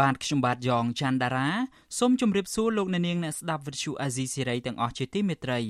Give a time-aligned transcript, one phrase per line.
[0.00, 1.48] បាទខ្ញុំបាទយ៉ងច័ន្ទដារា
[1.98, 5.60] សូមជម្រាបសួរលោកអ្នកនាងអ្នកស្ដាប់វិទ្យុអាស៊ីសេរីទាំងអស់ជាទីមេត្រី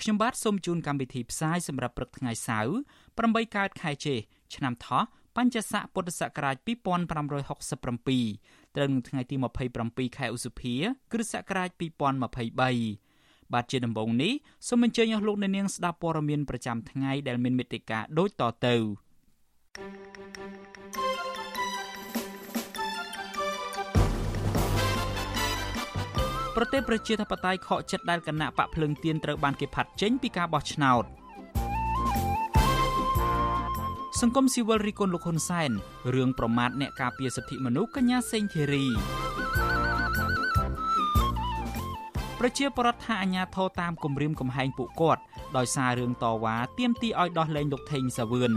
[0.00, 2.72] ខ្ញុំបាទសូមជូនកម្មវិធីផ្សាយសម្រាប់ព្រឹកថ្ងៃសៅរ៍
[3.14, 4.14] 8កើតខែចេ
[4.54, 5.02] ឆ្នាំថោះ
[5.36, 9.36] បញ្ញស័កពុទ្ធសករាជ2567ត្រូវនឹងថ្ងៃទី
[9.76, 10.74] 27ខែឧសភា
[11.12, 11.68] គ្រិស្តសករាជ
[12.40, 14.32] 2023បាទជាដំបូងនេះ
[14.68, 18.76] សូមអញ្ជើញអស់លោកអ្នកនាងស្ដាប់ព័ត៌មានប្រចាំថ្ងៃដែលមានមេត្តាដូចតទៅ
[26.56, 31.04] ប្រទេសប្រជាធិបតេយ្យខកចិត្តដែលគណៈបកភ្លឹងទៀនត្រូវបានគេផាត់ចេញពីការបោះឆ្នោត
[34.20, 35.70] សង្គមស៊ីវិលរីគុណលោកហ៊ុនសែន
[36.14, 38.86] រឿងប្រមាថអ្នកការពារសិទ្ធិមនុស្សកញ្ញាសេងធីរី
[42.38, 45.22] ប្រជាប្រដ្ឋថាអាញាធរតាមគម្រាមកំហែងពួកគាត់
[45.56, 48.52] ដោយសាររឿងតវ៉ាទាមទារឲ្យដោះលែងលោកថេងសាវឿន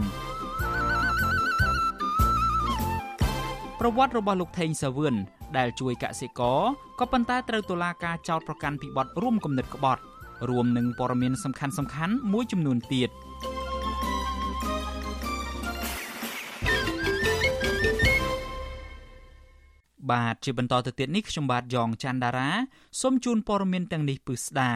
[3.80, 5.16] ប្រវត្តិរបស់លោកថេងសាវឿន
[5.56, 6.60] ដែលជួយកសិករ
[6.98, 10.02] ក៏ប៉ុន្តែត្រូវតុលាការចោទប្រកាន់ពីបទរួមគំនិតក្បត់
[10.48, 11.66] រួមនឹងព័ត៌មានសំខា
[12.08, 13.10] ន់ៗមួយចំនួនទៀត។
[20.10, 22.50] បាទជាបន្តទៅទៀតនេះខ្ញុំបាទយ៉ងច័ន្ទដារា
[23.00, 24.72] សូមជូនព័ត៌មានទាំងនេះពឺស្ដា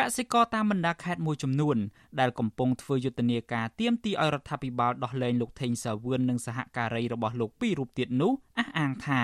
[0.00, 1.76] កសិករតាមបណ្ដាខេត្តមួយចំនួន
[2.20, 9.22] ដែលកំពុងធ្វើយុទ្ធនាការទាមទារឲ្យរដ្ឋាភិបាលដោះលែងលោកថេងសាវឿននិងសហការីរបស់លោកពីររូបទៀតនោះអះអាងថា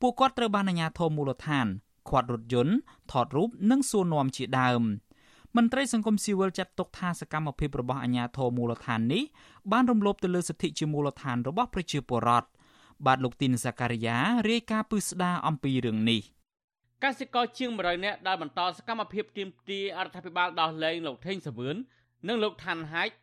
[0.00, 1.66] ពួកគាត់ត្រូវបានអាជ្ញាធរមូលដ្ឋាន
[2.08, 2.74] ខាត់រថយន្ត
[3.12, 4.82] ថតរូបនិងសួរនាំជាដើម
[5.56, 9.22] មន្ត្រីសង្គមស៊ីវិលចាត់ទុកថាសកម្មភាពរបស់អាជ្ញាធរមូលដ្ឋាននេះ
[9.72, 12.48] បានរំលោភទៅលើសិទ្ធិជាមូលដ្ឋានរបស់ប្រជាពលរដ្ឋ
[13.06, 14.18] បាទលោកទីនសាការីយ៉ា
[14.50, 16.20] រាយការណ៍ពឹស្ដារអំពីរឿងនេះ
[17.04, 21.76] កសិករជាង100នាក់ដែលបន្តសកម្មភាពទាមទារអរដ្ឋាភិបាលដោះលែងលោកថេងសាវឿន
[22.28, 23.14] និងលោកឋានហាច់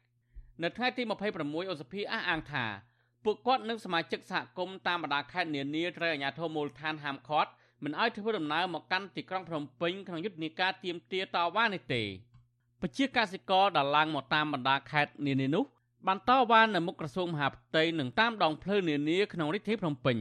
[0.63, 1.03] នៅថ្ងៃទី
[1.37, 2.65] 26ឧសភាអះអាងថា
[3.25, 7.49] ពួកគាត់និងសមាជិកសហគមន៍តាមបណ្ដាខេត្តនានាត្រូវអាជ្ញាធរមូលដ្ឋានហាមឃាត់
[7.83, 12.03] មិនឲ្យធ្វើដំណើរមកកាន់ទីក្រុងភ្នំពេញក្នុងយុទ្ធនាការទាមទារតវ៉ានេះទេ
[12.81, 15.63] ពជាកសិករដែលឡើងមកតាមបណ្ដាខេត្តនានានោះ
[16.07, 20.17] បានតវ៉ានៅមុខក្រសួងមហាផ្ទៃនិងតាមដងផ្លូវនានាក្នុងរាជធានីភ្នំពេញ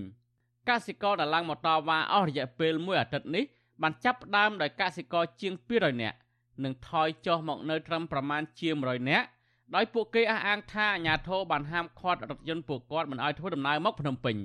[0.69, 3.45] កសិករដែលឡើងមកតវ៉ាអស់រយៈពេលមួយអាទិត្យនេះ
[3.83, 6.17] បានចាប់ផ្ដើមដោយកសិករជាង200នាក់
[6.65, 9.27] និងថយចុះមកនៅត្រឹមប្រមាណជា100នាក់
[9.75, 14.37] ដោយពួកគេអះអាងថាអាជ្ញាធរបានហាមឃាត់រថយន្តពួកគាត់មិនឲ្យធ្វើដំណើរមកភ្នំពេញ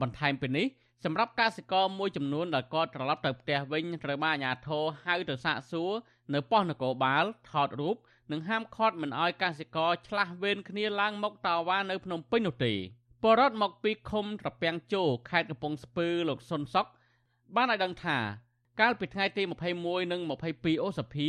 [0.00, 0.66] បន្ថែមពីនេះ
[1.04, 5.90] សម្រាប់កសិករមួយចំនួនដែលគាត់ត្រឡប់ទៅផ្ទះវិញត្រូវបានអាជ្ញាធរហៅទៅសាកសួរ
[6.34, 7.96] នៅប៉ុស្តិ៍នគរបាលថតរូប
[8.32, 12.72] និងហាមឃាត់មិនឲ្យកសិករឆ្លាស់វេនគ្នាឡើងមកតវ៉ានៅភ្នំពេញនោះទេ
[13.22, 16.86] បរតមកពីឃុំត្រពាំងជោខេត្តកំពង់ស្ពឺលោកសុនសុក
[17.54, 18.18] បានឲ្យដឹងថា
[18.80, 19.42] កាលពីថ្ងៃទី
[19.78, 20.20] 21និង
[20.52, 21.28] 22អូសភា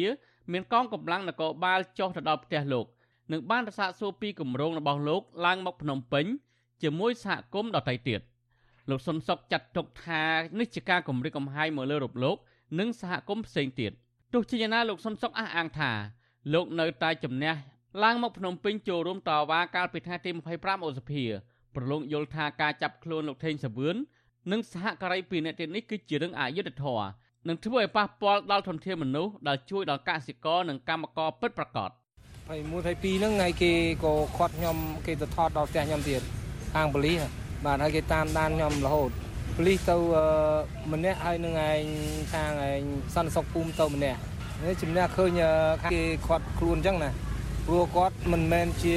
[0.51, 2.85] មានកងកម្លាំងនគរបាលចុះទៅដល់ផ្ទះលោក
[3.31, 6.25] និងបានរសាកសួរពីគម្រោងរបស់លោកឡើងមកភ្នំពេញ
[6.83, 8.21] ជាមួយសហគមន៍ដទៃទៀត
[8.89, 10.23] លោកសុនសុកចាត់ទុកថា
[10.59, 12.37] នេះជាការគម្រិតកំហែងមកលើរូបលោក
[12.79, 13.91] និងសហគមន៍ផ្សេងទៀត
[14.33, 15.91] ទោះជាយ៉ាងណាលោកសុនសុកអះអាងថា
[16.53, 17.53] លោកនៅតែជំនះ
[18.03, 20.29] ឡើងមកភ្នំពេញចូលរួមតវ៉ាកាលពីថ្ងៃទី
[20.59, 21.23] 25ឧសភា
[21.75, 23.95] ប្រឡងយល់ថាការចាប់ខ្លួនលោកថេងសាវឿន
[24.51, 27.07] និងសហការីពីរនាក់ទៀតនេះគឺជារឿងអយុត្តិធម៌
[27.47, 31.91] នឹងធ្វើឲ្យប៉ះពាល់ដល់ធនធានមនុស្សដែលជួយដល់កសិករនិងកម្មករពិតប្រាកដ
[32.47, 33.71] 21 22ហ្នឹងថ្ងៃគេ
[34.03, 36.21] ក៏ខាត់ខ្ញុំគេទៅថតដល់ផ្ទះខ្ញុំទៀត
[36.73, 37.23] ខាងប៉ូលីស
[37.65, 39.09] បាទហើយគេតាមដានខ្ញុំរហូត
[39.55, 39.95] ប៉ូលីសទៅ
[40.93, 41.81] ម្នាក់ហើយនឹងឯង
[42.33, 42.81] ខាងឯង
[43.15, 44.19] សន្តិសុខភូមិទៅម្នាក់
[44.63, 45.41] នេះជំនះឃើញ
[45.93, 47.11] គេខាត់ខ្លួនអញ្ចឹងណា
[47.65, 48.95] ព្រោះគាត់មិនមែនជា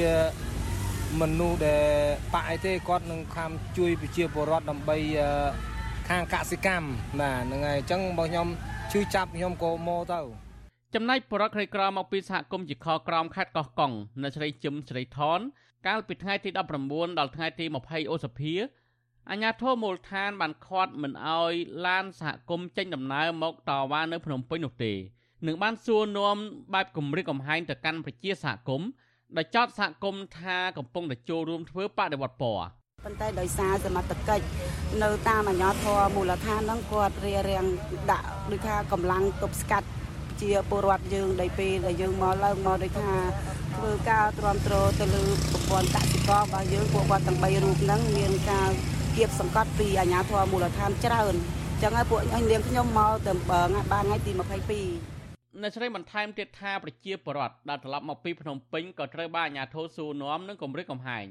[1.21, 1.85] មនុស្សដែល
[2.33, 4.97] បាក់អីទេគាត់នឹងខំជួយប្រជាពលរដ្ឋដើម្បី
[6.09, 6.87] ខាងកសិកម្ម
[7.21, 8.47] ណាហ្នឹងហើយអញ្ចឹងបើខ្ញុំ
[8.91, 10.21] ជឿចាប់ខ្ញុំក៏មកទៅ
[10.95, 13.91] ចំណែកបរិវត្តក្រីក្រមកពីសហគមន៍ជាខក្រមខេត្តកោះកុង
[14.23, 15.39] នៅស្រីជឹមស្រីថន
[15.87, 16.49] កាលពីថ្ងៃទី
[16.85, 18.53] 19ដល់ថ្ងៃទី20អូសភា
[19.29, 21.53] អាជ្ញាធរមូលដ្ឋានបានខាត់មិនអោយ
[21.87, 24.93] ឡានសហគមន៍ចេញដំណើរមកតវ៉ានៅភ្នំពេញនោះទេ
[25.47, 26.37] នឹងបានសួរនាំ
[26.73, 28.89] បែបគម្រិតកំហែងទៅកាន់ប្រជាសហគមន៍
[29.37, 32.65] ដែលចោទសហគមន៍ថាកំពុងតែចូលរួមធ្វើបដិវត្តពណ៌
[33.05, 34.45] ប៉ុន្តែដោយសារសមត្ថកិច្ច
[35.03, 37.65] នៅតាមអាជ្ញាធរមូលដ្ឋានហ្នឹងគាត់រៀបរៀង
[38.11, 39.87] ដាក់ដូចថាកម្លាំងទប់ស្កាត់
[40.41, 43.11] ជាពលរដ្ឋយើងដោយពេលដែលយើងមកឡើងមកដូចថា
[43.75, 48.69] ធ្វើការទ្រាំទ្រទៅលើប្រព័ន្ធកសិកររបស់យើងពួកគាត់ទាំង3រូបហ្នឹងមានការ
[49.15, 51.33] គៀបសង្កត់ពីអាជ្ញាធរមូលដ្ឋានច្រើន
[51.81, 61.25] ចឹងហើយពួកអញនាងខ្ញុំមកទៅបានថ្ងៃទី22អ្នកស្រីបន្ថែមទៀតថាប្រជាពលរដ្ឋដែលត្រឡប់មកពីភ្នំពេញក៏ត្រូវបានអាជ្ញាធរសួរនាំនិងគម្រិតកំហែង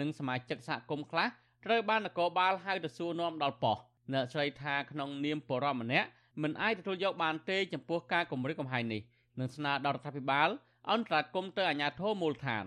[0.00, 1.28] និងសមាជិកសហគមន៍ខ្លះ
[1.64, 6.08] ត្រូវបាននគរបាលហៅទៅសួរនាំដល់ប៉ុស្តិ៍អ្នកស្រីថាក្នុងនាមពលរដ្ឋម្នាក់
[6.42, 9.00] មិនអាចទទួលយកបានទេចំពោះការគម្រិតកំហែងនេះ
[9.38, 10.48] នឹងស្នើដល់រដ្ឋាភិបាល
[10.90, 12.64] អន្តរាគមន៍ទៅអាជ្ញាធរមូលដ្ឋាន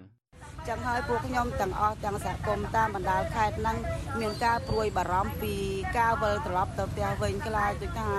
[0.67, 3.77] ចឹងហើយពួកខ្ញុំទាំងអស់ទាំងសហគមន៍តាមបណ្ដាខេត្តហ្នឹង
[4.19, 5.55] មានការព្រួយបារម្ភពី
[5.97, 8.11] ការវិលត្រឡប់ទៅផ្ទះវិញខ្លាចដូចថា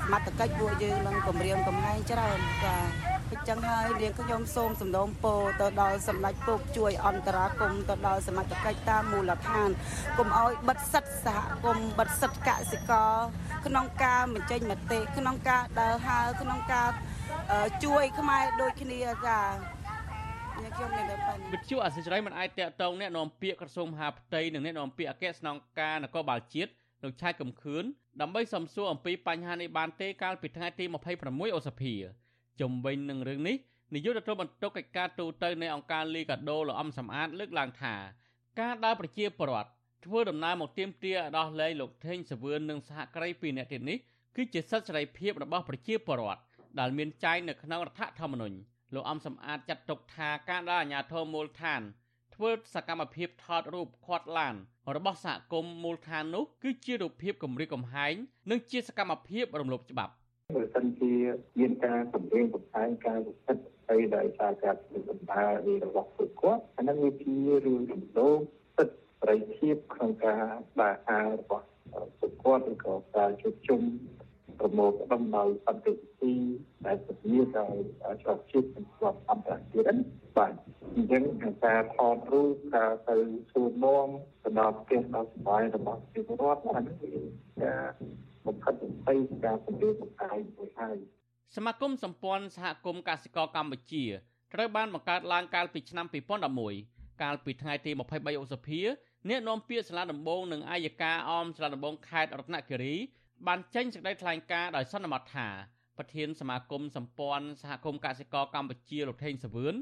[0.00, 9.70] សមត្ថកិច្ចពួកយើងនឹងគម្រាមកំហែងច្រើនចា អញ្ចឹងហើយនាងខ្ញុំសូមសំណូមពរទៅដល់សម្ដេចពុកជួយអន្តរាគមទៅដល់សមាជិកតាមមូលដ្ឋាន
[10.18, 13.14] កុំឲ្យបិទសិទ្ធសហគមន៍បិទសិទ្ធកសិករ
[13.66, 16.88] ក្នុងការបញ្ចេញមតិក្នុងការដើរហើរក្នុងការ
[17.84, 19.40] ជួយខ្មែរដូចគ្នាចា
[20.76, 26.70] ខ្ញុំមានតែបញ្ហាវិទ្យុអសិរ័យមិនអាចតាក់ទងអ្នកនាំពាក្យក្រសួងមហាផ្ទៃនិងអ្នកនាំពាក្យអគ្គស្នងការនគរបាលជាតិ
[27.02, 27.84] លោកឆៃកំខឿន
[28.20, 30.84] ដើម្បីសំសួរអំពីបញ្ហានេះបានទេកាលពីថ្ងៃទី
[31.24, 31.94] 26ឧសភា
[32.60, 33.56] ជំវិញនឹងរឿងនេះ
[33.94, 37.94] នាយកទទួលបន្ទុកកិច្ចការទូតនៃអង្គការលីកាដូលោកអំសំអាតលើកឡើងថា
[38.60, 39.68] ការដើរប្រជាពលរដ្ឋ
[40.04, 43.98] ធ្វើដំណើរមកទៀមទាដោះលែងលោកថេងសវឿននិងសហការីពីរនាក់ទៀតនេះ
[44.36, 46.42] គឺជាសិទ្ធិសេរីភាពរបស់ប្រជាពលរដ្ឋ
[46.80, 48.56] ដែលមានចែងនៅក្នុងរដ្ឋធម្មនុញ្ញ
[48.94, 51.80] លោកអំសំអាតចាត់ទុកថាការដែលអាជ្ញាធរមូលដ្ឋាន
[52.34, 54.54] ធ្វើសកម្មភាពថតរូបខាត់ឡាន
[54.96, 58.14] របស់សហគមន៍មូលដ្ឋាននោះគឺជារូបភាពគម្រិតកំហែង
[58.50, 60.12] និងជាសកម្មភាពរំលោភច្បាប់
[60.54, 61.14] បើសិនជា
[61.58, 68.38] មានការសម្ដែងបង្ហាញការវិសិទ្ធហើយដោយសារការធ្វើដំណើររបស់ពួកគាត់អានឹងវាជារឿងរំលោភ
[68.76, 70.44] សិទ្ធិសេរីភាពក្នុងការ
[70.80, 71.66] ដើរហើររបស់
[72.18, 73.80] ពួកគាត់ឬក៏ការជួបជុំ
[74.58, 76.34] ប្រមូលផ្ដុំដោយសន្តិវិធី
[76.86, 77.76] ដែលពធាដោយ
[78.22, 79.96] ច្រកជាតិនិងស្របអន្តរជាតិ
[80.36, 80.52] បាទ
[80.94, 81.22] អញ្ចឹង
[81.64, 83.16] ការថតរូបការទៅ
[83.52, 84.08] សួរនាំ
[84.42, 87.18] ទៅដល់ផ្ទះដល់សុបាយរបស់ជីវរដ្ឋអានេះ
[87.62, 87.84] ការ
[88.46, 90.96] បំផិតបំភ័យការពន្យាបង្កាយមួយហើយ
[91.56, 94.04] សមាគមសម្ព័ន្ធសហគមន៍កសិករកម្ពុជា
[94.54, 96.06] ត្រូវបានបង្កើតឡើងកាលពីឆ្នាំ
[96.64, 98.80] 2011កាលពីថ្ងៃទី23ឧសភា
[99.28, 102.94] អ្នកនាំពាក្យសាលាដំបងនិងអាយកាអមសាលាដំបងខេត្តរតនគិរី
[103.46, 105.48] បានចេញសេចក្តីថ្លែងការណ៍ដោយសន្មតថា
[105.98, 109.74] ប្រធានសមាគមសម្ព័ន្ធសហគមន៍កសិករកម្ពុជាលោកថេងសវឿន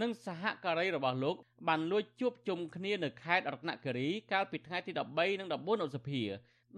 [0.00, 1.36] និងសហការីរបស់លោក
[1.68, 6.22] បានលួចជួបជុំគ្នានៅខេត្តរតនគិរីកាលពីថ្ងៃទី13និង14ឧសភា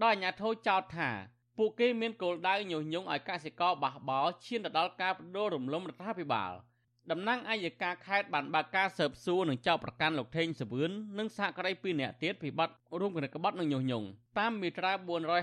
[0.03, 1.09] ដោយអាជ្ញាធរចោទថា
[1.57, 6.53] ពួកគេមានគោលដៅញុះញង់ឲ្យកសិករបះបោឈានទៅដល់ការបដូររំលំរដ្ឋាភិបាល។
[7.11, 14.07] តំណាងអัยការខេត្តបានបើកការស៊ើបសួរនិងចោទប្រកាន់លោកថេងសវឿននិងសហការី2នាក់ទៀតពីបទរួមគំនិតក្បត់និងញុះញង់
[14.39, 14.91] តាមមាត្រា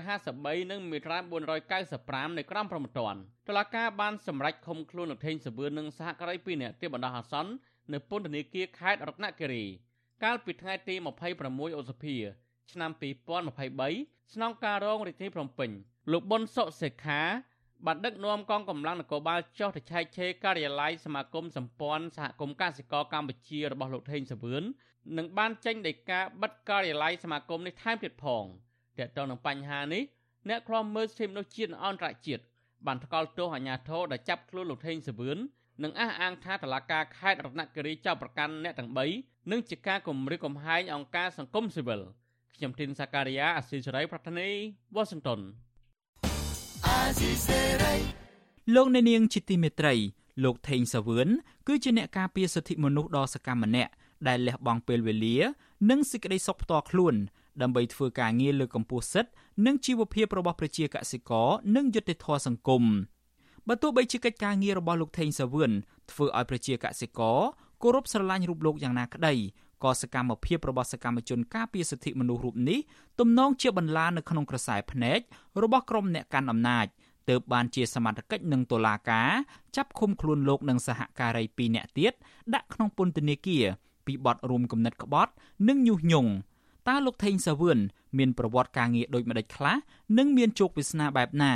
[0.09, 1.17] 453និងមាត្រា
[1.77, 7.51] 495នៃក្រមព្រហ្មទណ្ឌតុលាការបានសម្រេចឃុំខ្លួនលោកថេងសវឿននិងសហការី2នាក់ទៀតបណ្ដោះអាសន្ន
[7.93, 9.65] នៅពន្ធនាគារខេត្តរតនគិរី
[10.23, 10.95] កាលពីថ្ងៃទី
[11.37, 12.17] 26ឧសភា
[12.71, 12.91] ឆ្នាំ
[13.67, 15.69] 2023ស្នងការរងរាជធានីភ្នំពេញ
[16.11, 17.21] លោកប៊ុនសុសេខា
[17.85, 24.63] បានដឹកនាំកងកម្លាំងនគរបាលចុះទៅឆែកឆេរការិយាល័យសមាគមសម្ព័ន្ធសហគមន៍កសិករកម្ពុជារបស់លោកថេងសវឿន
[25.17, 28.43] និងបានចេញដីកាបិទការិយាល័យសមាគមនេះថែមទៀតផង
[28.97, 30.03] ទាក់ទងនឹងបញ្ហានេះ
[30.49, 32.43] អ្នកខ្លាំមើលសិទ្ធិមនុស្សជាតិអន្តរជាតិ
[32.85, 35.37] បានថ្កោលទោសអាជ្ញាធរដែលចាប់ខ្លួនលោកថេងសវឿន
[35.83, 42.01] និងអះអាងថាតឡាការខេត្តរតនគិរីចាប់ប្រកាន់អ្នកទាំង3និងជាការគំរាមកំហែងអង្គការសង្គមស៊ីវិល
[42.55, 44.49] ខ្ញុំធីនសាការីយ៉ាអស៊ីសេរីប្រធានី
[44.95, 45.39] វ៉ាស៊ីនតោន
[48.75, 49.95] លោកអ្នកនាងជាទីមេត្រី
[50.43, 51.27] លោកថេងសាវឿន
[51.67, 53.91] គឺជាអ្នកការពារសិទ្ធិមនុស្សដ៏សកម្មម្នាក់
[54.27, 55.37] ដែលលះបង់ពេលវេលា
[55.89, 57.15] និងសេចក្តីសុខផ្ទាល់ខ្លួន
[57.61, 59.31] ដើម្បីធ្វើការងារលើកម្ពស់សិទ្ធិ
[59.65, 62.83] និងជីវភាពរបស់ប្រជាកសិករនិងយុត្តិធម៌សង្គម
[63.67, 65.71] បើទោះបីជាកិច្ចការងាររបស់លោកថេងសាវឿន
[66.11, 67.39] ធ្វើឲ្យប្រជាកសិករ
[67.81, 69.33] គោរពស្រឡាញ់រូបលោកយ៉ាងណាក្តី
[69.83, 72.79] ក៏សកម្មភាពរបស់សកម្មជនការពារសិទ្ធិមនុស្សរូបនេះ
[73.19, 75.19] ទំនងជាបន្លានៅក្នុងក្រសែភ្នែក
[75.63, 76.85] របស់ក្រុមអ្នកកាន់អំណាច
[77.29, 79.29] ទើបបានជាសមត្ថកិច្ចនឹងតុលាការ
[79.75, 82.13] ចាប់ឃុំខ្លួនលោកនិងសហការី2នាក់ទៀត
[82.53, 83.65] ដាក់ក្នុងពន្ធនាគារ
[84.05, 85.31] ពីបទរួមគំនិតក្បត់
[85.67, 86.31] និងញុះញង់
[86.87, 87.79] តើលោកថេងសាវឿន
[88.17, 89.75] មានប្រវត្តិការងារដូចម្ដេចខ្លះ
[90.17, 91.53] និងមានជោគវាសនាបែបណា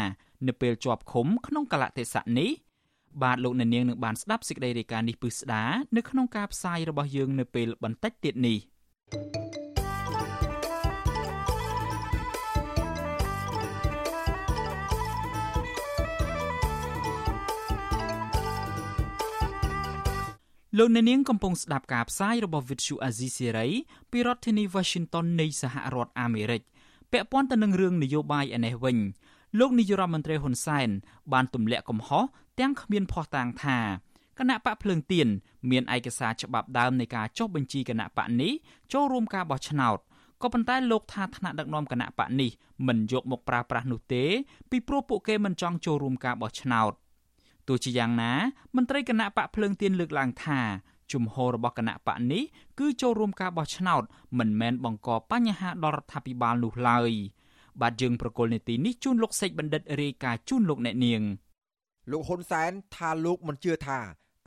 [0.47, 2.49] នៅពេលជាប់ឃុំក្នុងកលៈទេសៈនេះ
[3.21, 5.63] បាទលោកអ្នកនាងនឹងបានស្ដាប់សេចក្តីរាយការណ៍នេះពឹស្ដា
[5.97, 8.57] នៅក្នុងការផ្សាយរបស់យើងនៅពេលបន្តិចទៀតនេះ
[20.77, 23.71] លោកអ្នកនាងកំពុងស្ដាប់ការផ្សាយរបស់ Vuthu Azizi Serai
[24.11, 26.61] ពីរដ្ឋធានី Washington នៃសហរដ្ឋអាមេរិក
[27.11, 28.97] ពាក់ព័ន្ធទៅនឹងរឿងនយោបាយឯនេះវិញ
[29.59, 30.89] លោកនាយរដ្ឋមន្ត្រីហ៊ុនសែន
[31.33, 32.23] បានទម្លាក់កំហុស
[32.59, 33.77] ទាំងគ្មានភ័ស្តុតាងថា
[34.39, 35.27] គណៈបកភ្លើងទៀន
[35.71, 38.53] មានឯកសារច្បាប់ដើមនៃការចុះបញ្ជីគណៈបកនេះ
[38.93, 39.97] ចូលរួមការបោះឆ្នោត
[40.41, 42.51] ក៏ប៉ុន្តែលោកថាថ្នាក់ដឹកនាំគណៈបកនេះ
[42.87, 44.23] មិនយកមកប្រើប្រាស់នោះទេ
[44.69, 46.91] ពីព្រោះពួកគេមិនចង់ចូលរួមការបោះឆ្នោត
[47.67, 48.33] ទោះជាយ៉ាងណា
[48.75, 50.59] មន្ត្រីគណៈបកភ្លើងទៀនលើកឡើងថា
[51.11, 52.43] ជំហររបស់គណៈបកនេះ
[52.79, 54.03] គឺចូលរួមការបោះឆ្នោត
[54.39, 57.11] មិនមែនបង្កបញ្ហាដល់រដ្ឋាភិបាលនោះឡើយ
[57.81, 61.21] បាទយើងប្រកុលនីតិនេះជូនលោកសេចបណ្ឌិតរាយការណ៍ជូនលោកអ្នកនាង
[62.11, 63.99] លោកហ៊ុនសែនថាលោកមិនជឿថា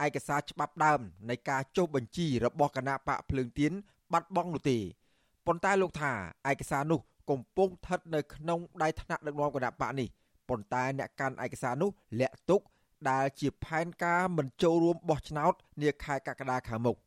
[0.05, 3.71] ឯកសារច្បាប់ដើមនៃការចុះបញ្ជីរបស់គណៈបកភ្លើងទៀន
[4.13, 4.77] បាត់បង់នោះទេ
[5.45, 6.11] ប៉ុន្តែលោកថា
[6.49, 10.07] ឯកសារនោះកំពុងស្ថិតនៅក្នុងដៃថ្នាក់ដឹកនាំគណៈបកនេះ
[10.49, 12.61] ប៉ុន្តែអ្នកកាន់ឯកសារនោះលាក់ទុក
[13.09, 16.97] ដែលជាផែនការមិនចូលរួមបោះឆ្នោតនាខែកក្កដាខាងមុខ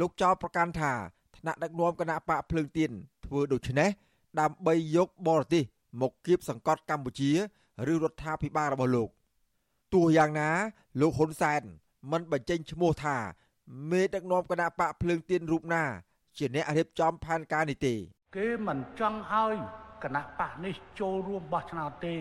[0.00, 0.92] លោកចោទប្រកាន់ថា
[1.36, 2.90] ថ្នាក់ដឹកនាំគណៈបកភ្លើងទៀន
[3.26, 3.90] ធ្វើដូច្នេះ
[4.40, 5.64] ដើម្បីយកបរទេស
[6.00, 7.30] មកគៀបសង្កត់កម្ពុជា
[7.92, 9.08] ឬរដ្ឋាភិបាលរបស់លោក
[9.94, 10.50] ទោះយ៉ាងណា
[11.00, 11.62] លោកហ៊ុនសែន
[12.12, 13.16] មិនបញ្ចេញឈ្មោះថា
[13.90, 15.84] មេដឹកនាំគណៈបកភ្លើងទៀនរូបណា
[16.38, 17.94] ជាអ្នករៀបចំផែនការនេះទេ
[18.36, 19.54] គេមិនចង់ឲ្យ
[20.02, 22.14] គណៈបកនេះចូលរួមបោះឆ្នោតទេ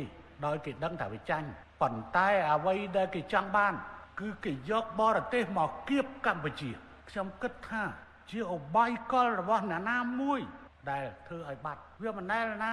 [0.46, 1.48] ដោយគេដឹងថាវាចាញ់
[1.82, 3.74] ប៉ុន្តែអ្វីដែលគេចង់បាន
[4.20, 6.70] គឺគេយកបរទេសមកគៀបកម្ពុជា
[7.10, 7.84] ខ្ញុំគិតថា
[8.32, 10.41] ជាអបាយកលរបស់អ្នកណាមួយ
[10.89, 12.71] ដែលធ្វើឲ្យបាត់វាមិនដែលណា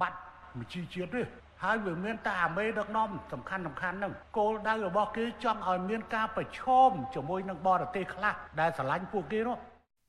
[0.00, 0.18] បាត់
[0.58, 1.22] មជីជាតិទេ
[1.62, 9.56] ហើយវាមានតែអាមេដឹកនាំសំខាន់សំខាន់ហ្នឹងគោលដៅរបស់គេចង់ឲ្យមានការប្រឈមជាមួយនឹងបរទេសខ្លះដែលស្រឡាញ់ពួកគេនោះ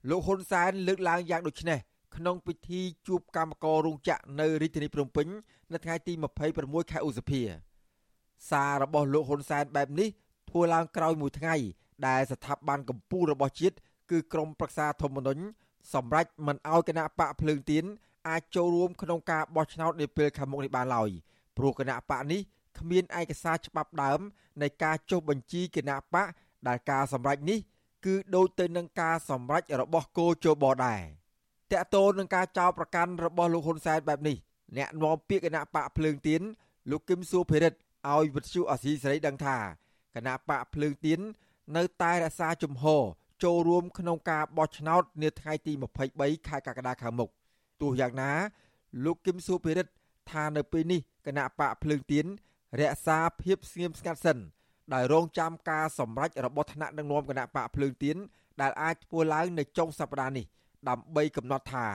[0.10, 1.80] លោកហ៊ុនសែនលើកឡើងយ៉ាងដូចនេះ
[2.16, 5.28] ក្នុងពិធីជួបកម្មកររោងចក្រនៅរាជធានីភ្នំពេញ
[5.74, 6.14] នៅថ្ងៃទី
[6.54, 7.42] 26ខែឧសភា
[8.50, 10.10] សាររបស់លោកហ៊ុនសែនបែបនេះ
[10.50, 11.56] ធ្វើឡើងក្រោយមួយថ្ងៃ
[12.08, 13.76] ដែលស្ថាប័នកម្ពុជារបស់ជាតិ
[14.12, 15.42] គឺក្រមប្រឹក្សាធម្មនុញ្ញ
[15.94, 17.86] សម្រេចមិនអោយគណៈបកភ្លើងទៀន
[18.30, 21.10] អាចចូលរួមក្នុងការបោះឆ្នោតនាពេលខាងមុខនេះបានឡើយ
[21.58, 22.42] ព្រោះគណៈបកនេះ
[22.80, 24.20] គ្មានឯកសារច្បាប់ដើម
[24.62, 26.28] នៃការចុះបញ្ជីគណៈបក
[26.68, 27.60] ដែលការសម្រេចនេះ
[28.06, 31.02] គឺដូចទៅនឹងការសម្រេចរបស់គោជបដែរ
[31.72, 34.38] តកតូននឹងការចោទប្រកាន់របស់លោកហ៊ុនសែនបែបនេះ
[34.78, 36.42] អ្នកនាំពាក្យគណៈបកភ្លើងទៀន
[36.90, 37.78] លោកគឹមសួភិរិទ្ធ
[38.10, 39.58] ឲ្យវិទ្យុអសីសេរីដឹងថា
[40.16, 41.20] គណៈបកភ្លើងទៀន
[41.78, 43.04] នៅតែរក្សាជំហរ
[43.44, 45.74] ចូលរួមក្នុងការបោះឆ្នោតនាថ្ងៃទី
[46.10, 47.30] 23ខែកក្កដាខាងមុខ
[47.82, 48.32] ទោះយ៉ាងណា
[49.04, 49.92] លោកគឹមសុភិរិទ្ធ
[50.32, 52.26] ថានៅពេលនេះគណៈបកភ្លើងទៀន
[52.80, 54.38] រក្សាភាពស្ងៀមស្ងាត់សិន
[54.94, 58.18] ដោយរងចាំការសម្រេចរបស់ថ្នាក់ដឹកនាំគណៈបកភ្លើងទៀន
[58.62, 60.46] ដែលអាចធ្វើឡើងនៅចុងសប្តាហ៍នេះ
[60.90, 61.88] ដើម្បីកំណត់ថា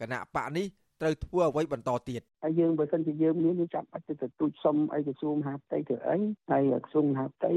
[0.00, 0.66] គណៈបកនេះ
[1.02, 6.16] ត្រូវធ្វើអ្វីបន្តទៀតហើយយើងបើសិនជាយើងមានយើងចាំបាច់ទៅទូចសុំអីក្រសួងមហាផ្ទៃធ្វើអី
[6.50, 7.52] ហើយក្រសួងមហាផ្ទៃ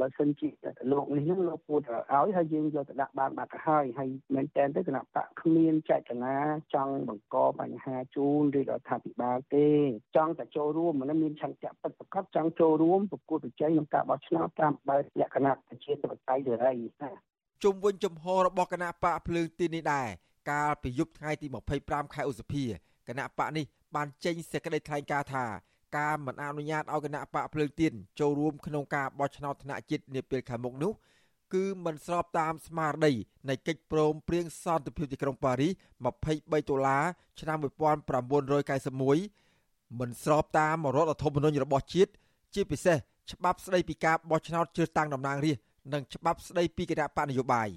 [0.00, 0.48] បើសិនជា
[0.92, 6.36] លោកនេះហ្នឹងលោកពួតឲ្យហើយយើងយកទៅដាក់បានបាត់ទៅហើយហើយមែនតើទៅគណៈបកគ្មានចេតនា
[6.74, 9.68] ចង់បង្កបញ្ហាជូនឬរដ្ឋាភិបាលទេ
[10.16, 17.10] ចង់តែចូលរួមមិនមានឆន្ទៈពិតប្រាកដចង់ចូលរួមប្រគួតប្រជែងក្នុងការបោះឆ្នោតតាមបែបលក្ខណៈប្រជាធិបតេយ្យសេរីណា
[17.64, 20.08] ជុំវិញជំហររបស់គណៈបកភ្លើងទីនេះដែរ
[20.50, 21.46] កាលពីយប់ថ្ងៃទី
[21.80, 22.64] 25ខែឧសភា
[23.08, 23.64] គណៈបកនេះ
[23.94, 25.44] បានចេញសេចក្តីថ្លែងការណ៍ថា
[25.98, 30.92] ការមិនអនុញ្ញាតឲ្យគណៈបកភ្លើងទៀនចូលរួមក្នុងការបោះឆ្នោតថ្នាក់ជាតិនាពេលខាងមុខនោះ
[31.54, 33.12] គឺមិនស្របតាមស្មារតី
[33.48, 35.72] នៃកិច្ចព្រមព្រៀងសន្តិភាពទីក្រុងប៉ារីស
[36.08, 37.04] 23ដុល្លារ
[37.40, 37.68] ឆ្នាំ1991
[39.98, 42.12] មិនស្របតាមរដ្ឋធម្មនុញ្ញរបស់ជាតិ
[42.54, 42.96] ជាពិសេស
[43.32, 45.62] ច្បាប់ស្តីពីការបោះឆ្នោតជ្រើសតាំងតំណាងរាស្ត្រ
[45.92, 47.68] និងច្បាប់ស្តីពីគណៈបកនយោបាយ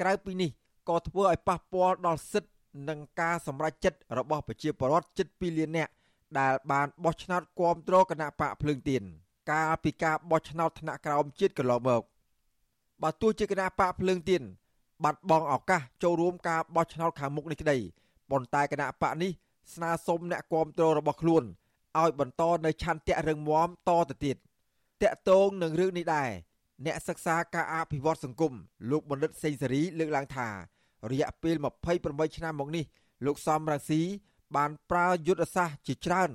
[0.00, 0.50] ក្រៅពីនេះ
[0.88, 2.52] ក៏ធ្វើឲ្យប៉ះពាល់ដល់សិទ្ធិ
[2.88, 5.92] និងការសម្រេចចិត្តរបស់ប្រជាពលរដ្ឋជិត2លាននាក់
[6.38, 9.02] ដែលបានបោះឆ្នោតគាំទ្រគណៈបកភ្លើងទៀន
[9.50, 12.02] កាលពីការបោះឆ្នោតថ្នាក់ក្រោមជាតិកន្លងមក
[13.02, 14.42] បើទោះជាគណៈបកភ្លើងទៀន
[15.04, 17.78] បាត់បង់ឱកាសចូលរួមការបោះឆ្នោតខាងមុខនេះក្តី
[18.30, 19.32] ប៉ុន្តែគណៈបកនេះ
[19.74, 21.44] ស្នើសុំអ្នកគាំទ្ររបស់ខ្លួន
[22.00, 24.36] ឲ្យបន្តនៅឆន្ទៈរឹងមាំតទៅទៀត
[25.02, 26.30] តកតងនឹងរឿងនេះដែរ
[26.86, 28.52] អ្នកសិក្សាការអភិវឌ្ឍសង្គម
[28.90, 30.48] លោកបណ្ឌិតសេងសេរីលើកឡើងថា
[31.10, 31.56] រយៈពេល
[31.96, 32.84] 28ឆ្នាំមកនេះ
[33.26, 34.02] លោកសំរាស៊ី
[34.56, 36.30] បានប្រើយុទ្ធសាស្ត្រជាច្រើន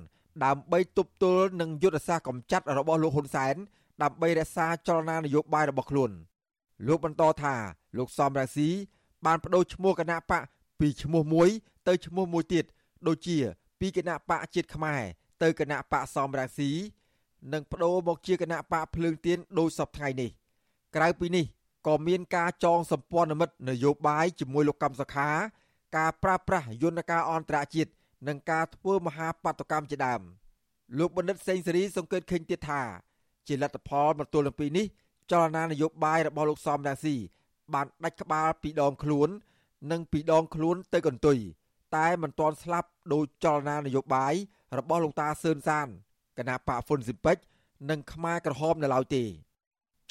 [0.46, 3.56] ដើម្បីទប់ទល់នឹងយុទ្ធសាស្ត្រកម្ចាត់របស់លោកហ៊ុនសែន
[4.04, 6.12] ដើម្បីរក្សាចលនានយោបាយរបស់ខ្លួន
[6.88, 7.56] លោកបន្តថា
[7.98, 8.70] លោកសំរាស៊ី
[9.26, 10.42] បានបដូរឈ្មោះគណៈបក
[10.80, 11.50] ពីឈ្មោះមួយ
[11.88, 12.66] ទៅឈ្មោះមួយទៀត
[13.08, 13.38] ដូចជា
[13.80, 15.02] ពីគណៈបកជាតិខ្មែរ
[15.44, 16.72] ទៅគណៈបកសំរាស៊ី
[17.54, 20.30] និងបដូរមកជាគណៈបកភ្លើងទៀនដោយសពថ្ងៃនេះ
[20.96, 21.46] ក្រៅពីនេះ
[21.88, 25.30] ក៏មានការចងសម្ព័ន្ធមិត្តនយោបាយជាមួយលោកកម្មសខា
[25.98, 27.92] ការប្រាស្រ័យយន្តការអន្តរជាតិ
[28.28, 30.22] និងការធ្វើមហាបាតុកម្មជាដើម
[30.98, 32.82] លោកបណ្ឌិតសេងសេរីសង្កេតឃើញទៀតថា
[33.48, 34.86] ជាលទ្ធផលមកទល់នឹងពេលនេះ
[35.32, 37.16] ចលនានយោបាយរបស់លោកសំរាស៊ី
[37.74, 39.30] បានដាច់ក្បាលពីដងខ្លួន
[39.92, 41.38] និងពីដងខ្លួនទៅកន្ទុយ
[41.96, 44.34] តែមិនទាន់ស្លាប់ដោយចលនានយោបាយ
[44.78, 45.88] របស់លោកតាសឿនសាន
[46.38, 47.38] គណៈបកហ្វុនស៊ីពេច
[47.90, 49.24] និងខ្មែរក្រហមនៅឡើយទេ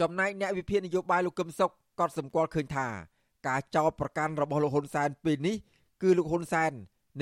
[0.01, 1.71] ចំណែកអ្នកវិភាគនយោបាយលោកកឹមសុខ
[2.01, 2.87] ក៏សម្គាល់ឃើញថា
[3.49, 5.57] ការចោទប្រកាន់របស់លោកហ៊ុនសែនពេលនេះ
[6.03, 6.73] គឺលោកហ៊ុនសែន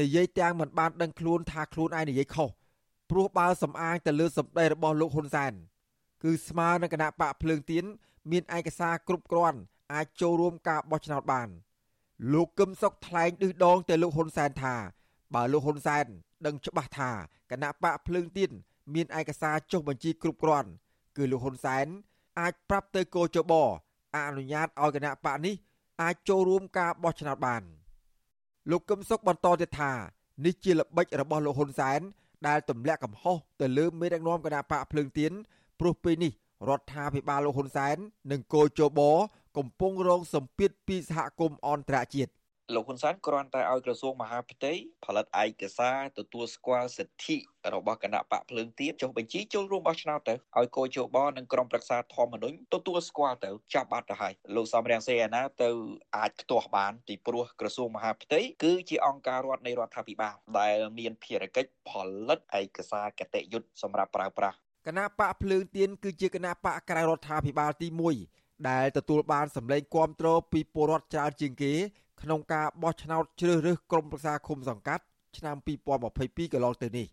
[0.00, 2.50] និយាយទាំងមិនបានដឹងខ្លួនថាខ្លួនឯងនិយាយខុស
[3.10, 5.52] ព្រោះបើសំអាងទៅលើសម្ដីរបស់លោកហ៊ុនសែន
[6.22, 7.84] គឺស្មើនឹងគណៈបកភ្លើងទៀន
[8.30, 9.58] មានឯកសារគ្រប់គ្រាន់
[9.92, 11.48] អាចចូលរួមការបោះឆ្នោតបាន
[12.32, 14.74] លោកកឹមសុខថ្លែងឌឺដងទៅលោកហ៊ុនសែនថា
[15.34, 16.06] បើលោកហ៊ុនសែន
[16.46, 17.10] ដឹងច្បាស់ថា
[17.50, 18.50] គណៈបកភ្លើងទៀន
[18.94, 20.70] មានឯកសារចុះបញ្ជីគ្រប់គ្រាន់
[21.16, 21.86] គឺលោកហ៊ុនសែន
[22.38, 23.52] អាចប្រាប់ទៅកោចប
[24.16, 25.54] អនុញ្ញាតឲ្យគណៈបកនេះ
[26.02, 27.62] អាចចូលរួមការបោះឆ្នោតបាន
[28.70, 29.92] លោកកឹមសុខបន្តទៀតថា
[30.44, 32.00] នេះជាល្បិចរបស់លោកហ៊ុនសែន
[32.46, 35.32] ដែលទម្លាក់កំហុសទៅលើមេដឹកនាំគណៈបកភ្លើងទៀន
[35.80, 36.32] ព្រោះពេលនេះ
[36.68, 37.96] រដ្ឋាភិបាលលោកហ៊ុនសែន
[38.32, 39.00] និងគយជប
[39.56, 42.30] កំពុងរងសម្ពាធពីសហគមន៍អន្តរជាតិ
[42.74, 44.72] លោកហ៊ុនសែនគ្រាន់តែឲ្យក្រសួងមហាផ្ទៃ
[45.04, 47.36] ផលិតឯកសារទទួលស្គាល់សិទ្ធិ
[47.74, 55.70] របស់គណៈបកភ្លើងទៀនចុះបញ្ជីចូលរួមបោះឆ្នោតទៅឲ្យកោជបនិងក្រុមប្រឹក្សាធម្មនុញ្ញទទួលស្គាល់ទៅចាប់បាត់ទៅហើយលោកសំរងសេអាណាទៅ
[56.16, 61.90] អាចខ្ទាស់បានពីព្រោះក្រសួងមហាផ្ទៃគឺជាអង្គការរដ្ឋនៃរដ្ឋាភិបាលដែលមានភារកិច្ចផ
[62.28, 71.74] លិតឯកសារគតិយុត្តសម្រាប់ប្រើប្រាស់គណៈបកភ្លើងទៀនគឺជាគណៈបកក្រៅរដ្ឋាភិបាលទី1ដែលទទួលបានសម្លេងគាំទ្រពីពលរដ្ឋច្រើនជាងគេ
[72.22, 75.04] ក្នុងការបោះឆ្នោតជ្រើសរើសក្រុមប្រឹក្សាឃុំសង្កាត់
[75.36, 75.56] ឆ្នាំ
[76.04, 77.06] 2022កន្លងទៅនេះ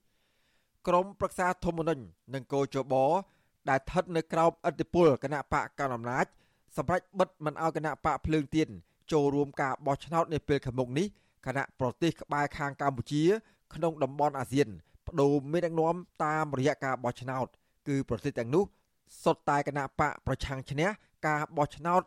[0.88, 2.94] ក្រុមប្រឹក្សាធម្មនុញ្ញនិងកោជប
[3.70, 6.26] ដែលស្ថិតនៅក្រោមអធិបុលគណៈបកកណ្ដាលអំណាច
[6.78, 8.70] សម្រាប់បិទមិនឲ្យគណៈបកភ្លើងទៀន
[9.12, 11.08] ចូលរួមការបោះឆ្នោតនាពេលខាងមុខនេះ
[11.46, 13.24] គណៈប្រទេសក្បែរខាងកម្ពុជា
[13.74, 14.68] ក្នុងតំបន់អាស៊ាន
[15.06, 15.96] បដូរមេដឹកនាំ
[16.26, 17.48] តាមរយៈការបោះឆ្នោត
[17.88, 18.64] គឺប្រទេសទាំងនោះ
[19.24, 20.88] សុទ្ធតែគណៈបកប្រឆាំងឈ្នះ
[21.28, 22.02] ការបោះឆ្នោត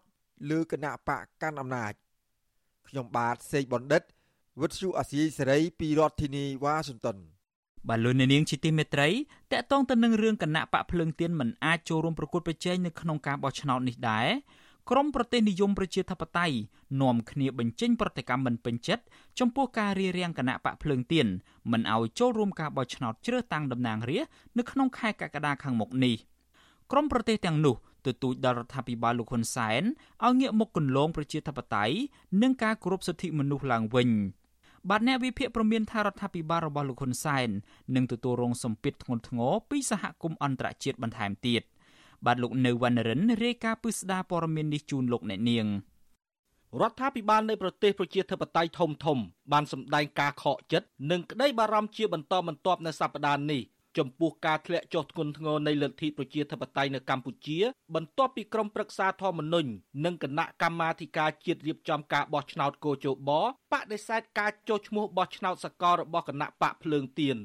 [0.50, 1.92] លើគណៈបកកាន់អំណាច
[2.90, 4.02] ខ្ញុំបាទសេកបណ្ឌិត
[4.60, 7.16] វិទ្យុអាស៊ីសេរីពីរដ្ឋធានីវ៉ាស៊ីនតោន
[7.88, 9.08] បាទលោកនាងជាទីមេត្រី
[9.52, 14.28] តកតងទៅនឹងរឿងគណៈបកភ្លើងទៀនមិនអាចចូលរួមប្រកួតប្រជែងនៅក្នុងការបោះឆ្នោតនេះដែរ
[14.90, 16.56] ក្រមប្រទេសនិយមប្រជាធិបតេយ្យ
[17.02, 19.04] នាំគ្នាបញ្ចេញប្រតិកម្មមិនពេញចិត្ត
[19.38, 21.26] ចំពោះការរៀបរៀងគណៈបកភ្លើងទៀន
[21.72, 26.16] មិនឲ្យចូលរួមការបោះឆ្នោតជ្រើសតាំងតំណាងរាស្ត្រនៅក្នុងខែកក្កដាខាងមុខនេះ
[26.92, 29.82] ក្រមប្រទេសទាំងនោះ ទទូចដល់រដ្ឋាភិបាលលោកហ៊ុនសែន
[30.24, 31.94] ឲ្យងាកមុខគន្លងប្រជាធិបតេយ្យ
[32.42, 34.10] និងការគោរពសិទ្ធិមនុស្សឡើងវិញ
[34.88, 37.48] បាទអ្នកវិភាគប្រមានថារដ្ឋាភិបាលរបស់លោកហ៊ុនសែន
[37.94, 41.62] នឹងទទួលរងសម្ពាធធ្ងន់ធ្ងរពីសហគមន៍អន្តរជាតិបន្ថែមទៀត
[42.26, 45.66] បាទលោកនៅវណ្ណរិនរាយការណ៍ពីស្ដារព័ត៌មាននេះជូនលោកអ្នកនាង
[46.80, 49.18] រដ្ឋាភិបាលនៃប្រទេសប្រជាធិបតេយ្យធំធំ
[49.52, 53.62] បានសម្ដែងការខកចិត្តនិងក្តីបារម្ភជាបន្តបន្ទាប់នៅសប្តាហ៍នេះ
[53.98, 57.58] ចំពោះការធ្លាក់ចុះធ្ងន់ធ្ងរនៃលទ្ធិប្រជាធិបតេយ្យនៅកម្ពុជា
[57.94, 59.70] បន្ទាប់ពីក្រុមប្រឹក្សាធម្មនុញ្ញ
[60.04, 63.30] និងគណៈកម្មាធិការជាតិរៀបចំការបោះឆ្នោតកោជប
[63.72, 67.38] បដិសេធការចុះឈ្មោះបោះឆ្នោតសកលរបស់គណៈបកភ្លើងទៀន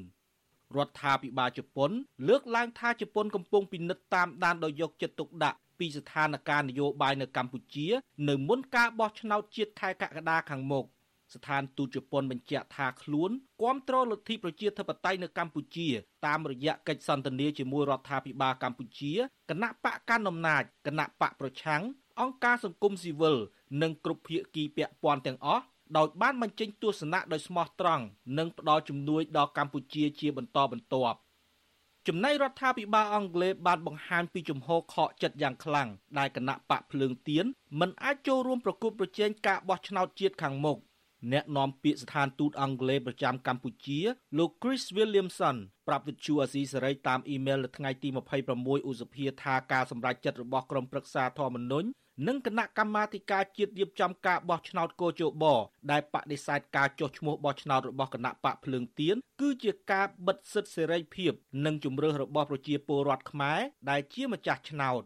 [0.76, 1.90] រដ្ឋាភិបាលជប៉ុន
[2.28, 7.86] លើកឡើងថាជប៉ុនកំពុងពិនិត្យតាមដានដោយយកចិត្តទុកដាក់ពីស្ថានភាពនយោបាយនៅកម្ពុជា
[8.28, 10.86] នៅមុនការបោះឆ្នោតជាតិខែកក្កដាខាងមុខ
[11.34, 15.88] ស្ថានទូតជប៉ុនបញ្ជាក់ថាខ្លួនគ្រប់គ្រងលទ្ធិប្រជាធិបតេយ្យនៅកម្ពុជា
[16.26, 19.12] តាមរយៈកិច្ចសន្ទនាជាមួយរដ្ឋាភិបាលកម្ពុជា
[19.50, 21.82] គណៈបកកណ្ដាលអំណាចគណៈបកប្រឆាំង
[22.20, 23.36] អង្គការសង្គមស៊ីវិល
[23.82, 25.64] និងគ្រប់ភាគីពាក់ព័ន្ធទាំងអស់
[25.96, 28.04] ដោយបានបញ្ចេញទស្សនៈដោយស្មោះត្រង់
[28.38, 31.18] និងផ្ដល់ជំនួយដល់កម្ពុជាជាបន្តបន្ទាប់
[32.08, 37.44] ចំណែករដ្ឋាភិបាលអង់គ្លេសបានបង្ហាញពីជំហរខកចិត្តយ៉ាងខ្លាំងដែលគណៈបកភ្លើងទៀន
[37.80, 40.78] មិនអាចចូលរួមប្រគល់ប្រជែងការបោះឆ្នោតជាតិខាងមុខ
[41.32, 44.00] អ្នកនាំពាក្យស្ថានទូតអង់គ្លេសប្រចាំកម្ពុជា
[44.38, 45.56] លោក Chris Williamson
[45.88, 48.08] ប្រាប់វិទ្យុអាស៊ីសេរីតាមអ៊ីមែលនៅថ្ងៃទី
[48.48, 51.88] 26ឧសភាថាការសម្រេចចិត្តរបស់ក្រុមប្រឹក្សាធម្មនុញ្ញ
[52.26, 55.44] និងគណៈកម្មាធិការជាតិរៀបចំការបោះឆ្នោតកោជប
[55.90, 61.32] ដែលបដិសេធការចុះឈ្មោះបោះឆ្នោតរបស់គណៈបកភ្លើងទៀនគឺជាការបិទសិទ្ធិសេរីភាព
[61.64, 65.02] និងជំរឿសរបស់ប្រជាពលរដ្ឋខ្មែរដែលជាម្ចាស់ឆ្នោត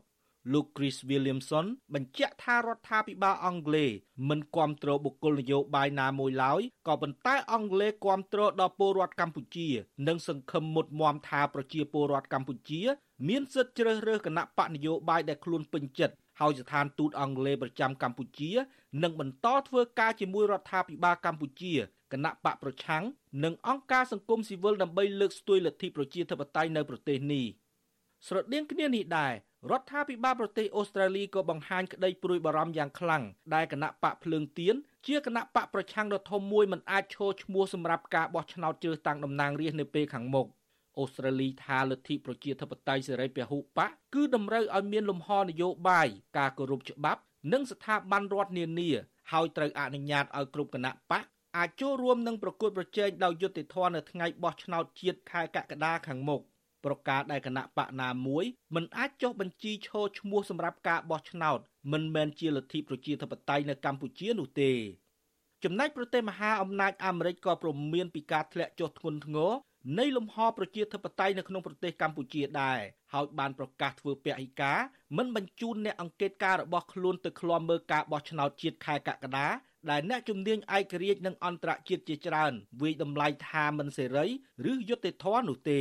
[0.52, 3.90] លោក Chris Williamson បញ្ជាក់ថារដ្ឋាភិបាលអង់គ្លេស
[4.28, 9.68] មិនគ្រប់គ្រងបុគ្គលនយោបាយណាមួយឡើយក៏ប៉ុន្តែអង់គ្លេសគ្រប់គ្រងដល់ពលរដ្ឋកម្ពុជា
[10.08, 12.80] និងសង្ឃឹមមុតមមថាប្រជាពលរដ្ឋកម្ពុជា
[13.28, 18.50] មានសិទ្ធិជ្រើសរើសគណៈបកនយោបាយដែលខ្លួនពេញចិត្តហើយស្ថានទូតអង់គ្លេសប្រចាំកម្ពុជា
[19.02, 21.74] នឹងបន្តធ្វើការជាមួយរដ្ឋាភិបាលកម្ពុជា
[22.12, 23.04] គណៈបកប្រឆាំង
[23.44, 27.46] និងអង្គការសង្គមស៊ីវិលដើម្បីលើកស្ទួយលទ្ធិប្រជាធិបតេយ្យនៅប្រទេសនេះ
[28.26, 29.34] ស្រដៀងគ្នានេះដែរ
[29.68, 33.22] រដ្ឋាភិបាលប្រទេសអូស្ត្រាលីក៏បង្ហាញក្តីព្រួយបារម្ភយ៉ាងខ្លាំង
[33.54, 34.74] ដែលគណៈបកភ្លើងទៀន
[35.06, 40.46] ជាគណៈបកប្រឆាំងដ៏ធំមួយមិនអាចឈរឈ្មោះសម្រាប់ការបោះឆ្នោតជ្រើសតាំងតំណាងរាស្ត្រនៅពេលខាងមុខ
[40.98, 47.20] អូស្ត្រាលីថាលទ្ធិប្រជាធិបតេយ្យសេរីពហុបកគឺតម្រូវឲ្យមានលំហនយោបាយការគោរពច្បាប់
[47.52, 48.90] និងស្ថាប័នរដ្ឋនានា
[49.32, 51.24] ហើយត្រូវអនុញ្ញាតឲ្យគ្រប់គណៈបក
[51.56, 56.40] អាចចូលរួមនឹងប្រកួតប្រជែងដោយយុត្តិធម៌នៅថ្ងៃបោះឆ្នោតជាតិខែកក្កដាខាងមុខ
[56.84, 61.58] ប្រកាសដែលគណៈបកណាមួយមិនអាចចុះបញ្ជីឈរឈ្មោះសម្រាប់ការបោះឆ្នោត
[61.92, 64.72] មិនមែនជាលទ្ធិប្រជាធិបតេយ្យនៅកម្ពុជានោះទេ
[65.64, 69.52] ចំណែកប្រទេសមហាអំណាចអាមេរិកក៏ព្រមានពីការធ្លាក់ចុះធ្ងន់ធ្ងរ
[69.98, 72.78] នៃលំហប្រជាធិបតេយ្យនៅក្នុងប្រទេសកម្ពុជាដែរ
[73.12, 74.78] ហើយបានប្រកាសធ្វើពហិការ
[75.16, 79.48] មិនបញ្ជូនអ្នកអង្កេតការរបស់ខ្លួនទៅឃ្លាំមើលការបោះឆ្នោតជាតិខែកក្កដា
[79.90, 84.26] ដែលអ្នកជំនាញឯករាជ្យនិងអន្តរជាតិជាច្រើនវិយតម្លៃថាមិនសេរី
[84.70, 85.80] ឬយុត្តិធម៌នោះទេ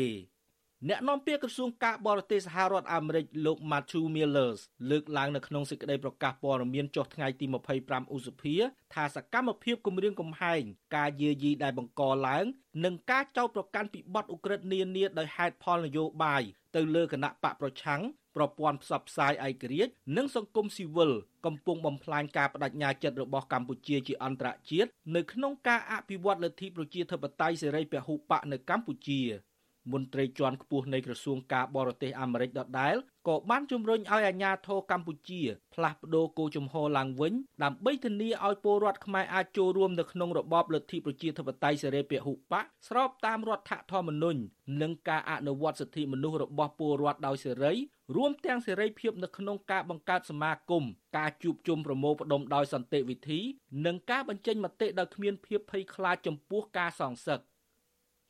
[0.87, 7.45] អ្នកនាំពាក្យក្រសួងការបរទេសសហរដ្ឋអាមេរិកលោក Matthew Millers លើកឡើងនៅក្នុងសេចក្តីប្រកាសព័ត៌មានចុះថ្ងៃទី
[7.79, 8.55] 25ឧសភា
[8.93, 10.61] ថាសកម្មភាពគម្រាមកំហែង
[10.95, 12.45] ការយាយីដែលបង្កឡើង
[12.83, 16.43] និងការចោទប្រកាន់ពីបទឧក្រិដ្ឋនានាដោយហេតុផលនយោបាយ
[16.75, 18.01] ទៅលើគណៈបកប្រឆាំង
[18.35, 21.11] ប្រព័ន្ធផ្សព្វផ្សាយឯករាជ្យនិងសង្គមស៊ីវិល
[21.45, 29.21] កំពុងបំផ្លាញការបដិញ្ញាចិត្តរបស់កម្ពុជាជាអន្តរជាតិនៅក្នុងការអភិវឌ្ឍលទ្ធិប្រជាធិបតេយ្យសេរីពហុបកនៅកម្ពុជា។
[29.91, 32.95] មន្ត្រីជាន់ខ្ពស់នៃក្រសួងការបរទេសអាមេរិកដដែល
[33.27, 35.41] ក៏បានជំរុញឲ្យអាជ្ញាធរកម្ពុជា
[35.73, 44.39] ផ្លាស់ប្តូរគោលជំហរឡើងវិញដើម្បីធានាឲ្យពលរដ្ឋខ្មែរអាចចូលរួមនៅក្នុងរបបលទ្ធិប្រជាធិបតេយ្យសេរីពហុបកស្របតាមរដ្ឋធម្មនុញ្ញ
[44.81, 47.73] និងការអនុវត្តសិទ្ធិមនុស្សរបស់ពលរដ្ឋដោយសេរី
[48.15, 50.83] រួមទាំងសេរីភាពនៅក្នុងការបង្កើតសមាគម
[51.17, 53.39] ការជួបជុំប្រមូលផ្ដុំដោយសន្តិវិធី
[53.85, 57.39] និងការបញ្ចេញមតិដោយគ្មានភាពភ័យខ្លាចចំពោះការសងសឹក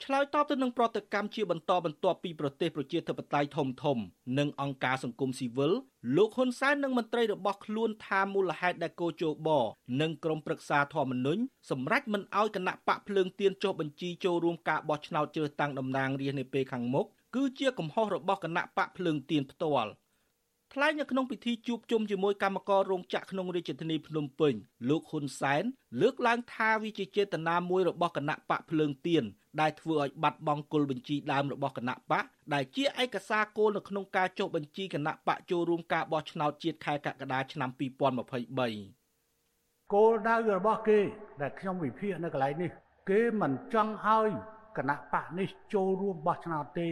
[0.03, 3.97] ឆ្លើយតបទៅនឹងប្រតិកម្មជាបន្តបន្ទាប់ពីប្រទេសប្រជាធិបតេយ្យធំធំ
[4.39, 5.73] និងអង្គការសង្គមស៊ីវិល
[6.15, 9.49] លោកហ៊ុនសែននិងមន្ត្រីរបស់ខ្លួនថាមូលហេតុដែលកោជប
[10.01, 19.91] និងក្រុមប្រឹក្សាធម្មនុញ្ញសម្រេចមិនអោយគណៈបកភ្លើងទៀនចុះបញ្ជីចូលរួមការបោះឆ្នោតជ្រើសតាំងតំណាងរាស្ត្រនាពេលខាងមុខគឺជាកំហុសរបស់គណៈបកភ្លើងទៀនផ្ទាល់
[20.73, 24.53] ថ្លែងនៅក្នុងពិធីជួបជុំជាមួយកម្មកររោងចក្រក្នុងរាជធានីភ្នំពេញ
[24.89, 25.63] លោកហ៊ុនសែន
[26.01, 29.23] លើកឡើងថាវាជាចេតនាមួយរបស់គណៈបកភ្លើងទៀន
[29.61, 37.81] ដែលធ្វើឲ្យបាត់បង់គុលបញ្ជីដើមរបស់គណៈបកដែលជាឯកសារគោលនៅក្នុងការចុះបញ្ជីគណៈបកចូលរួមការបោះឆ្នោតជាតិខែកក្កដាឆ្នាំ2023
[39.93, 40.99] គោលដៅរបស់គេ
[41.41, 42.71] ដែលខ្ញុំវិភាគនៅកន្លែងនេះ
[43.09, 44.29] គេមិនចង់ឲ្យ
[44.77, 46.89] គណៈបកនេះចូលរួមបោះឆ្នោតទេ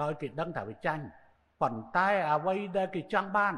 [0.00, 1.04] ដោយគេដឹងថាវាចាញ់
[1.60, 3.54] ប៉ុន្តែអ្វីដែលគេចង់បាន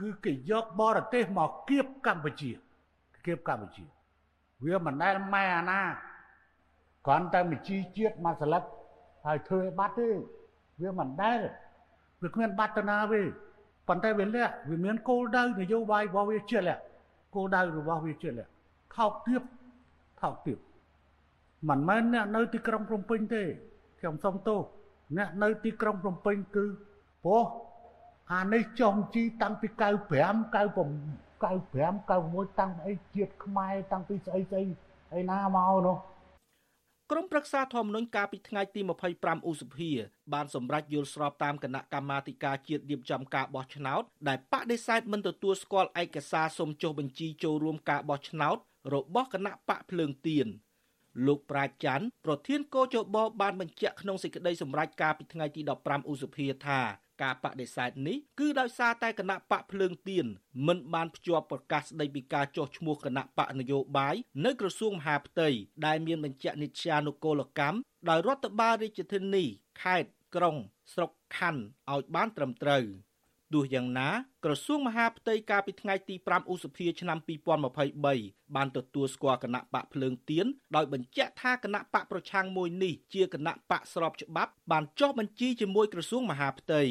[0.00, 2.50] គឺគេយកបរទេសមកគៀបកម្ពុជា
[3.26, 3.84] គៀបកម្ពុជា
[4.64, 5.80] វាមិនដែលម៉ែអាណា
[7.06, 8.62] គ្រាន់តែមជីជាតិមួយស្លឹក
[9.26, 10.08] ហើយធ្វើឲ្យបាត់ទេ
[10.82, 11.40] វាមិនដែល
[12.22, 13.22] វាគ្មានបាត់ទៅណាទេ
[13.88, 16.82] ប៉ុន្តែវាលាក់វាមានគោលដៅនយោបាយរបស់វាជាលាក់
[17.34, 18.50] គោលដៅរបស់វាជាលាក់
[18.96, 19.42] ថោកទាប
[20.20, 20.58] ថោកទាប
[21.68, 23.42] មិនមែនអ្នកនៅទីក្រុងភ្នំពេញទេ
[24.00, 24.60] ខ្ញុំសុំទោស
[25.16, 26.64] អ្នកនៅទីក្រុងភ្នំពេញគឺ
[27.24, 27.44] ព្រោះ
[28.32, 29.80] អានេះចុះជីតាំងពី95
[30.54, 34.64] 95 95 96តាំងអីជាតិខ្មែរតាំងពីស្អីស្អី
[35.18, 35.96] ឯណាមកនោះ
[37.10, 38.80] ក្រុមប្រឹក្សាធម្មនុញ្ញកាលពីថ្ងៃទី
[39.14, 39.90] 25ឧសភា
[40.32, 48.56] បានសម្រេចយល់ស្របតាមគណៈកម្មាធិការជាតិរៀបចំការបោះឆ្នោតដែលបដិសេធមិនទទួលស្គាល់ឯកសារសុំចុះបញ្ជីចូលរួមការបោះឆ្នោត
[48.94, 50.46] របស់គណៈបកភ្លើងទៀន
[51.26, 56.80] លោកប្រាជ្ញច័ន្ទប្រធានកោជបបានបញ្ជាក់ក្នុងសេចក្តីសម្រេចការពីថ្ងៃទី15ឧសភាថា
[57.22, 60.26] ការបដិសេធនេះគឺដោយសារតែគណៈបកភ្លើងទៀន
[60.66, 65.48] មិនបានភ្ជាប់ប្រកាសស្តីពីការចុះឈ្មោះគណៈបកនយោបាយនៅក្រសួងមហាផ្ទៃ
[65.86, 69.44] ដែលមានបញ្ជាក់និច្ចានុគោលកម្មដោយរដ្ឋបាលរាជធានី
[69.82, 70.56] ខេត្តក្រុង
[70.92, 72.84] ស្រុកខណ្ឌឲ្យបានត្រឹមត្រូវ
[73.52, 74.08] ទោះយ៉ាងណា
[74.44, 77.18] ក្រសួងមហាផ្ទៃកាលពីថ្ងៃទី5ឧសភាឆ្នាំ
[77.86, 86.82] 2023បានទទួលស្គាល់គណៈបកភ្លើងទៀនដោយបញ្ជាក់ថាគណៈបកប្រឆាំងមួយនេះជាគណៈបកស្របច្បាប់បានចុះបញ្ជីជាមួយក្រសួងមហាផ្ទៃ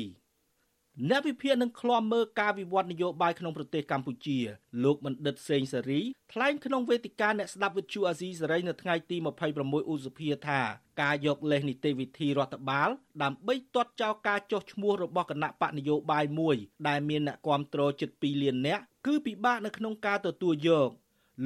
[1.10, 4.40] អ្នកវិភាគនឹងឃ្លាំមើលការវិវត្តនយោបាយក្នុងប្រទេសកម្ពុជា
[4.84, 6.02] លោកបណ្ឌិតសេងសេរី
[6.34, 9.18] ថ្លែងក្នុងវេទិកាអ្នកស្ដាប់វិទ្យុអាស៊ីសេរីនៅថ្ងៃទី
[9.54, 10.62] 26ឧសភាថា
[11.02, 12.90] ការយកលេសនីតិវិធីរដ្ឋបាល
[13.24, 16.56] ដើម្បីទាត់ចោលការចុះឈ្មោះរបស់គណៈបកនយោបាយមួយ
[16.88, 20.90] ដែលមានអ្នកគាំទ្រជិត2លាននាក់គឺពិបាកនៅក្នុងការទទួលយក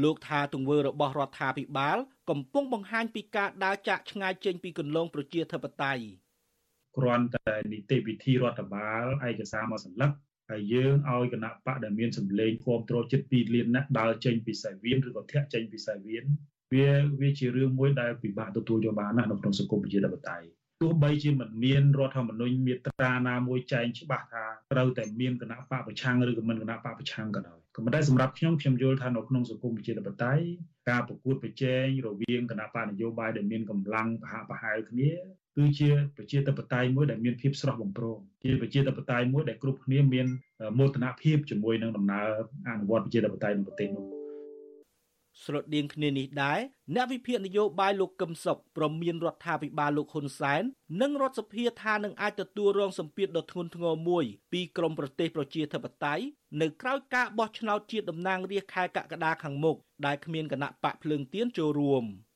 [0.03, 1.97] លោកថាទង្វើរបស់រដ្ឋាភិបាល
[2.29, 6.03] កំពុងបង្ហាញពីការដើរចាកឆ្ងាយចេញពីគន្លងប្រជាធិបតេយ្យ
[6.97, 10.11] គ្រាន់តែនីតិវិធីរដ្ឋបាលឯកសារមកសន្លឹក
[10.49, 16.23] ហើយយើងឲ្យគណៈបកដែលមានសម្លេងគ្រប់គ្រងចិត្ត2លានណាស់ដើរចេញពីសាវៀនឬក៏ធាក់ចេញពីសាវៀន
[16.73, 16.89] វា
[17.21, 20.47] វាជារឿងមួយដែលពិបាកទទួលយកបានណាស់នៅក្នុងសង្គមប្រជាធិបតេយ្យ
[20.81, 30.45] ទោះបីជាមិនមានរដ្ឋធម្មនុញ្ញមាត្រាណាមួយចែងច្បាស់ថាត្រូវតែមានគណៈបកប្រឆាំងឬក៏មិនគណៈបកប្រឆាំងក៏ដោយក៏ប៉ុន្តែសម្រាប់ខ្ញុំខ្ញុំយល់ថានៅក្នុងសង្គមប្រជាធិបតេយ្យ
[30.89, 35.11] ការប្រកួតប្រជែងរវាងគណៈបកនយោបាយដែលមានកម្លាំងប្រហាក់ប្រហែលគ្នា
[35.57, 40.27] គឺជាប្រជាធិបតេយ្យមួយដែលមានភាពស្រស់បំព្រងជាប្រជាធិបតេយ្យមួយដែលគ្រប់គ្នាមាន
[40.79, 42.27] មោទនភាពជាមួយនឹងដំណើរ
[42.67, 44.17] អនុវត្តប្រជាធិបតេយ្យនៅប្រទេសនោះ
[45.45, 46.59] ស្រដៀងគ្នានេះដែរ
[46.95, 50.63] អ្នកវិភាគនយោបាយលោកកឹមសុខប្រមានរដ្ឋាភិបាលលោកហ៊ុនសែន
[51.01, 56.23] និងរដ្ឋសភាថានឹងអាចទទួលរងសម្ពាធដ៏ធ្ងន់ធ្ងរមួយពីក្រមប្រទេសប្រជាធិបតេយ្យ
[56.61, 62.03] នៅក្រៅការបោះឆ្នោតជាតិតំណាងរាស្ត្រខែកក្កដាខាងមុខដែលគ្មានគណៈបកភ្លើងទៀនចូលរួម។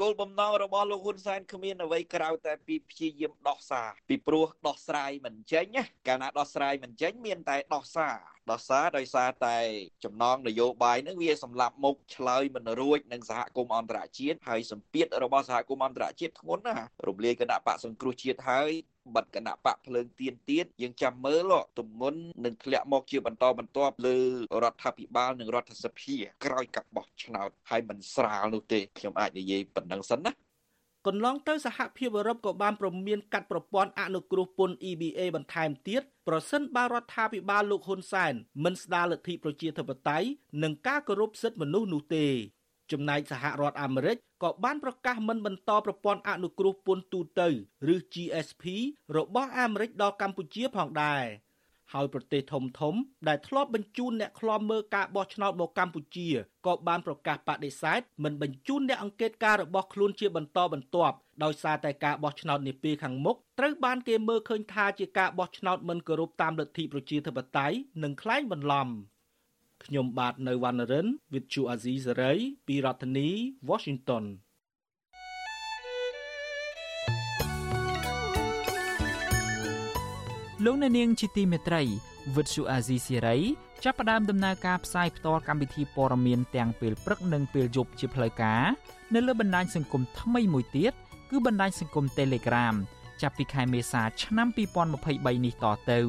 [0.00, 8.16] គោលបំណងរបស់លោកហ៊ុនសែនគ្មានអ្វីក្រៅតែពីព្យាយាមដោះសារពីព្រោះដោះស្រាយមិនចេញណាកាលណាដោះស្រាយមិនចេញមានតែដោះសារ
[8.50, 9.56] ដោះសារដោយសារតែ
[10.04, 18.72] ចំណងនយោបាយនឹងវាសម្លាប់មុខឆ្លើយមិនរួចនឹងសហគមន៍អន្តរជាតិហើយសម្ពាធរបស់សហគមន៍អន្តរជាតិធ្ងន់ណាស់រំលាយគណៈបកសង្គ្រោះជាតិហើយ
[19.14, 24.16] បិទគណៈបកភ្លើងទៀនទៀតយើងចាំមើលទំងន់នឹងធ្លាក់មកជាបន្តបន្ទាប់លើ
[24.62, 30.32] រដ្ឋាភិបាលនិងរដ្ឋសភាក្រោយការបោះឆ្នោតហើយមិនស្រាលនោះទេខ្ញុំអាចនិយាយប៉ុណ្ណឹងសិនណា
[31.06, 40.28] កន្លងទៅសហភាពអឺរ៉ុបក៏បានប្រមានកាត់ប្រព័ន្ធអនុគ្រោះពន្ធ EBA បន្ថែមទៀតប្រសិនបើរដ្ឋាភិបាលលោកហ៊ុនសែនមិនស្ដារលទ្ធិប្រជាធិបតេយ្យ
[40.62, 42.26] និងការគោរពសិទ្ធិមនុស្សនោះទេ
[42.92, 47.48] ចំណែកសហរដ្ឋអាមេរិកក៏បានប្រកាសមិនបន្តប្រព័ន្ធអនុគ្រោះពន្ធទូទៅ
[47.94, 48.64] ឬ GSP
[49.16, 51.24] របស់អាមេរិកដល់កម្ពុជាផងដែរ
[51.92, 52.94] ហើយប្រទេសធំធំ
[53.28, 56.28] ដែលធ្លាប់បញ្ជូនអ្នកឃ្លាំមើលការបោះឆ្នោតមកកម្ពុជា
[56.66, 68.88] ក៏បានប្រកាសបដិសេធមិនបញ្ជូនអ្នកអង្កេតការរបស់ខ្លួនជាបន្តបន្ទាប់ដោយសារតែការបោះឆ្នោតនាពេលខាងមុខត្រូវបានគេមើលឃើញថាជាការបោះឆ្នោតមិនគោរពតាមលទ្ធិប្រជាធិបតេយ្យនិងក្លែងបន្លំ។
[69.86, 73.28] ខ្ញុំបាទនៅវណ្ណរិន With Chu Azizi Saray ពីរដ្ឋធានី
[73.68, 74.24] Washington
[80.64, 81.82] លោកអ្នកនាងជាទីមេត្រី
[82.36, 83.36] វិទ្យុអាស៊ីសេរី
[83.84, 88.62] ចាប់ផ្ដើមដំណើរការផ្សាយផ្ទាល់កម្មវិធីព័ត៌មានទាំងពេលព្រឹកនិងពេលយប់ជាផ្លូវការ
[89.14, 90.92] នៅលើបណ្ដាញសង្គមថ្មីមួយទៀត
[91.30, 92.74] គឺបណ្ដាញសង្គម Telegram
[93.22, 94.48] ចាប់ពីខែមេសាឆ្នាំ
[94.96, 96.00] 2023នេះតទៅ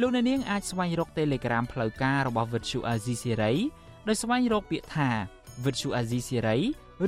[0.00, 3.54] លោកអ្នកនាងអាចស្វែងរក Telegram ផ្លូវការរបស់ Vuthu Azizi Siri
[4.08, 5.08] ដោយស្វែងរកពាក្យថា
[5.64, 6.58] Vuthu Azizi Siri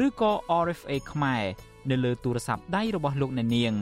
[0.07, 0.33] ឬក៏
[0.65, 1.45] RFA ខ្មែរ
[1.91, 3.75] នៅលើទូរស័ព្ទដៃរបស់លោកអ្នកនាង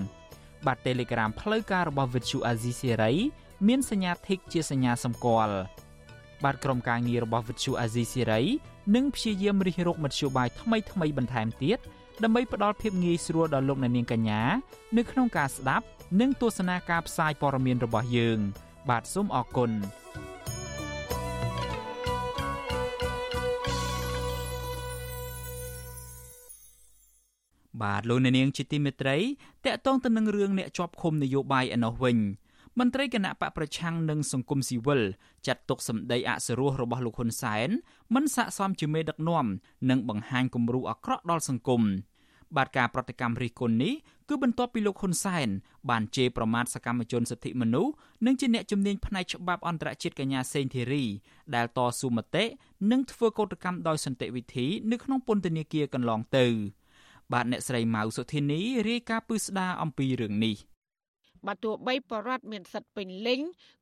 [0.67, 3.13] បាទ Telegram ផ្លូវការរបស់ Vuthu Azizi Siri
[3.69, 5.57] មានសញ្ញា Tick ជាសញ្ញាសម្គាល់
[6.45, 8.43] បាទក្រុមការងាររបស់ Vuthu Azizi Siri
[8.95, 11.79] នឹងព្យាយាមរិះរកមធ្យោបាយថ្មីថ្មីបន្ថែមទៀត
[12.23, 14.43] ដើម្បីផ្ដល់ភាពងាយស្រួលដល់លោកអ្នកនាងកញ្ញា
[14.97, 15.87] នៅក្នុងការស្ដាប់
[16.21, 18.41] និងទស្សនាការផ្សាយព័ត៌មានរបស់យើង។
[18.91, 19.71] បាទសូមអរគុណ
[27.83, 29.19] បាទលោកអ្នកនាងជាទីមេត្រី
[29.65, 32.19] តកតងទៅនឹងរឿងអ្នកជាប់ឃុំនយោបាយឯណោះវិញ
[32.79, 35.03] មន្ត្រីគណៈបកប្រឆាំងនិងសង្គមស៊ីវិល
[35.47, 37.69] ចាត់ទុកសម្ដីអសរោះរបស់លោកហ៊ុនសែន
[38.15, 39.47] មិនស័ក្តិសមជាមេដឹកនាំ
[39.91, 41.83] និងបង្ហាញគំរូអាក្រក់ដល់សង្គម
[42.57, 43.93] បាទការប្រតិកម្មរិះគន់នេះ
[44.33, 45.49] គឺបន្ទាប់ពីលោកហ៊ុនសែន
[45.91, 47.93] បានជេរប្រមាថសកម្មជនសិទ្ធិមនុស្ស
[48.27, 51.05] និងជាអ្នកជំនាញផ្នែកច្បាប់អន្តរជាតិកញ្ញាសេងធីរី
[51.55, 52.45] ដែលតស៊ូមតិ
[52.91, 56.47] និងធ្វើកោតកម្មដោយសន្តិវិធីនៅក្នុងពន្ធនាគារកន្លងទៅ
[57.33, 60.57] បាទអ្នកស្រីម៉ៅសុធានីរាយការណ៍ពឹស្ដារអំពីរឿងនេះ
[61.47, 63.41] បាទទោះបីបរដ្ឋមានសិទ្ធិពេញលេញ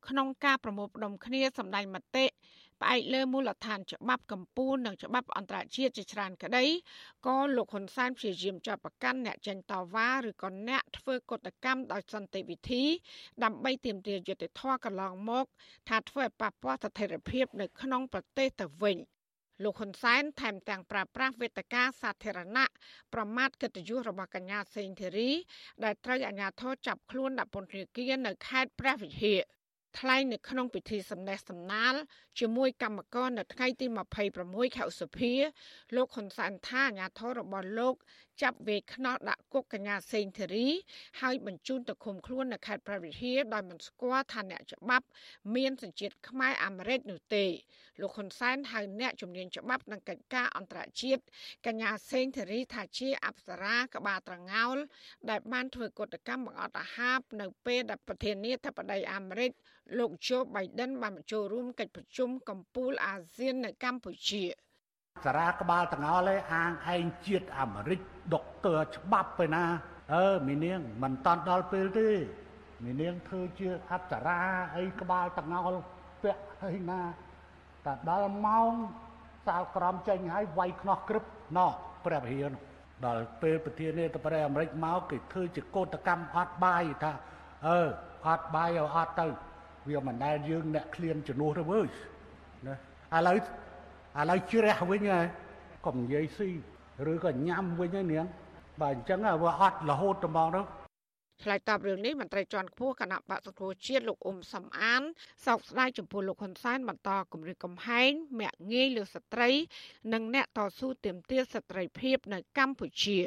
[0.09, 2.25] ក្នុងការប្រមូលផ្ដុំគ្នាសម្ដែងមតិ
[2.81, 6.65] ផ្អែកលើមូលដ្ឋានច្បាប់កម្ពុជានិងច្បាប់អន្តរជាតិជាច្រើនក្តី
[7.27, 12.85] ក៏លោកហ៊ុនសែនព្យាយាមចាប់ប្រកាន់អ្នកចេញតវ៉ាឬក៏អ្នកធ្វើកតកម្មដោយសន្តិវិធី
[13.45, 15.45] ដើម្បីទាមទារយុត្តិធម៌កន្លងមក
[15.89, 18.99] ថាធ្វើឲ្យប៉ះពាល់ស្ថិរភាពនៅក្នុងប្រទេសទៅវិញ
[19.65, 22.67] លោកហ៊ុនសែនថែមទាំងប្រើប្រាស់វេទិកាសាធារណៈ
[23.15, 25.31] ប្រមាថកិត្តិយសរបស់កញ្ញាសេងធីរី
[25.85, 29.41] ដែលត្រូវអាជ្ញាធរចាប់ខ្លួនដាក់ពន្ធនាគារនៅខេត្តព្រះវិហារ
[29.99, 31.95] ថ្លែងនៅក្នុងពិធីសម្ដែងសម្ដាល
[32.41, 33.87] ជាមួយកម្មករនៅថ្ងៃទី
[34.33, 35.33] 26ខែឧសភា
[35.97, 37.95] លោកហ៊ុនសែនថាអាញាធររបស់លោក
[38.43, 40.69] ចាប់វេខ្នោះដាក់គុកកញ្ញាសេងធីរី
[41.21, 45.07] ហើយបញ្ជូនទៅឃុំខ្លួននៅខេត្តព្រះវិហារដោយមិនស្គាល់ថាអ្នកច្បាប់
[45.57, 47.45] មានសញ្ជាតិខ្មែរអាមេរិកនោះទេ
[48.01, 51.23] លោកហ៊ុនសែនហៅអ្នកជំនាញច្បាប់និងកិច្ចការអន្តរជាតិ
[51.67, 54.77] កញ្ញាសេងធីរីថាជាអប្សរាក្បាលត្រងោល
[55.31, 59.51] ដែលបានធ្វើកតកម្មបង្អត់អាហារនៅពេលដែលប្រធានាធិបតីអាមេរិក
[59.99, 64.45] លោកโจ Biden បានបញ្ចូលរួមកិច្ចប្រជុំកំពូលអាស៊ាននៅកម្ពុជា
[65.25, 68.01] សារាក្បាលទាំងអស់ឯងអាងឯងជាតិអាមេរិក
[68.35, 69.65] ដុកទ័រច្បាប់ទៅណា
[70.15, 72.09] អឺមីនាងមិនតាន់ដល់ពេលទេ
[72.85, 74.41] មីនាងធ្វើជាអប្សរា
[74.77, 75.85] អីក្បាលទាំងអស់
[76.23, 77.01] ពាក់ហើយណា
[77.87, 78.73] តែដល់ម៉ោង
[79.47, 81.25] សាលក្រមចេញហើយវាយខ្នោះក្រឹប
[81.59, 81.71] ណោះ
[82.05, 82.51] ព្រះវិហារ
[83.07, 87.13] ដល់ពេលប្រធានាធិបតីអាមេរិកមកគេធ្វើជាកោតកម្មអត់បាយថា
[87.69, 87.81] អឺ
[88.29, 89.27] អត់បាយឲ្យអត់ទៅ
[89.89, 92.75] វាមិនដែលយើងអ្នកឃ្លានជំនួសទៅវើណា
[93.17, 93.37] ឥឡូវ
[94.21, 95.27] ឥឡូវជ្រះវិញហើយ
[95.87, 96.51] កុំនិយាយស៊ី
[97.13, 98.27] ឬក៏ញ៉ាំវិញហើយនាង
[98.81, 100.61] បើអញ្ចឹងវាអត់រហូតត្មងទៅ
[101.43, 105.03] ឆ្លើយតបរឿងនេះមន្ត្រីជាន់ខ្ពស់គណៈបក្សសង្គ្រោះជាតិលោកអ៊ុំសំអាន
[105.47, 109.51] សោកស្ដាយចំពោះលោកហ៊ុនសែនបន្តគម្រាមកំហែងមាក់ងាយលើស្ត្រី
[110.13, 113.19] និងអ្នកតស៊ូទាមទារសិទ្ធិភាពនៅកម្ពុជា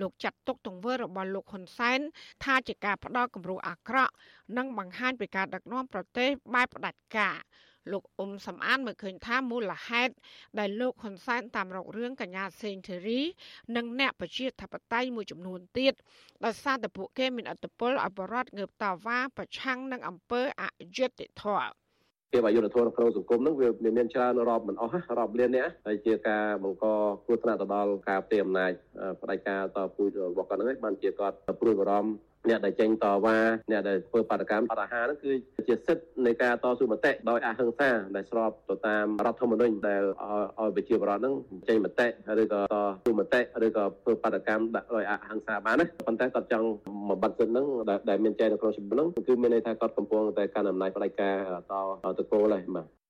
[0.00, 2.00] លោកចាត់ទុកទង្វើរបស់លោកហ៊ុនសែន
[2.44, 4.12] ថាជាការផ្ដោតគំរូអាក្រក់
[4.56, 7.36] និងបង្ហាញពីការដឹកនាំប្រទេសបែបផ្ដាច់ការ
[7.92, 10.14] លោកអ៊ុំសំអានមើលឃើញថាមូលហេតុ
[10.58, 13.20] ដែលលោកហ៊ុនសែនតាមរករឿងកញ្ញាសេងធីរី
[13.76, 15.94] និងអ្នកប្រជាធិបតេយ្យមួយចំនួនទៀត
[16.44, 20.64] ដោយសារតែពួកគេមានអត្តពលអបរដ្ឋងើបតវ៉ាប្រឆាំងនឹងអំពើអ
[20.96, 21.72] យុត្តិធម៌
[22.32, 26.84] ភាពអយុត្តិធម៌ក្នុងសង្គមហ្នឹងវាមានច្រើនរាប់មិនអស់រាប់លានអ្នកហើយជាការបង្ក
[27.24, 28.72] គ្រោះថ្នាក់ទៅដល់ការផ្ទេរអំណាច
[29.20, 32.10] ផ្ដាច់ការតពូជរបស់គាត់ហ្នឹងឯងបានជាគាត់ព្រួយបារម្ភ
[32.48, 33.36] អ្នកដែលចេញតវ៉ា
[33.70, 35.32] អ្នកដែលធ្វើបដកម្មអត់អាហារហ្នឹងគឺ
[35.68, 40.02] ជាសិទ្ធិនៃការតស៊ូមតិដោយអហិង្សាដែលស្របទៅតាមរដ្ឋធម្មនុញ្ញដែល
[40.58, 41.34] ឲ្យប្រជាពលរដ្ឋហ្នឹង
[41.68, 42.06] ចេញមតិ
[42.40, 46.68] ឬក៏តស៊ូមតិឬក៏ធ្វើបដកម្មដោយអហិង្សាបានណាប៉ុន្តែគាត់ចង់
[47.08, 47.66] មកបិទសិទ្ធិហ្នឹង
[48.08, 51.36] ដែលមានចែងនៅក្នុងច្បាប់ហ្នឹងគឺមានន័យថាគាត់កំពុងតែកាន់អំណាចផ្ដាច់ការ
[51.70, 53.03] តតកូលហើយបាទ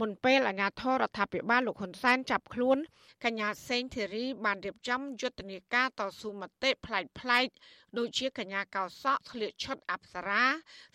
[0.00, 2.78] មុនពេលអាជ្ញាធររដ្ឋាភិបាលលោកហ៊ុនសែនចាប់ខ្លួន
[3.24, 7.46] កញ្ញាសេងធីរីបានរៀបចំយុទ្ធនាការតស៊ូមតិប្លែកប្លែក
[7.98, 10.44] ដូចជាកញ្ញាកោសក់ស្លៀកឈុតអប្សរា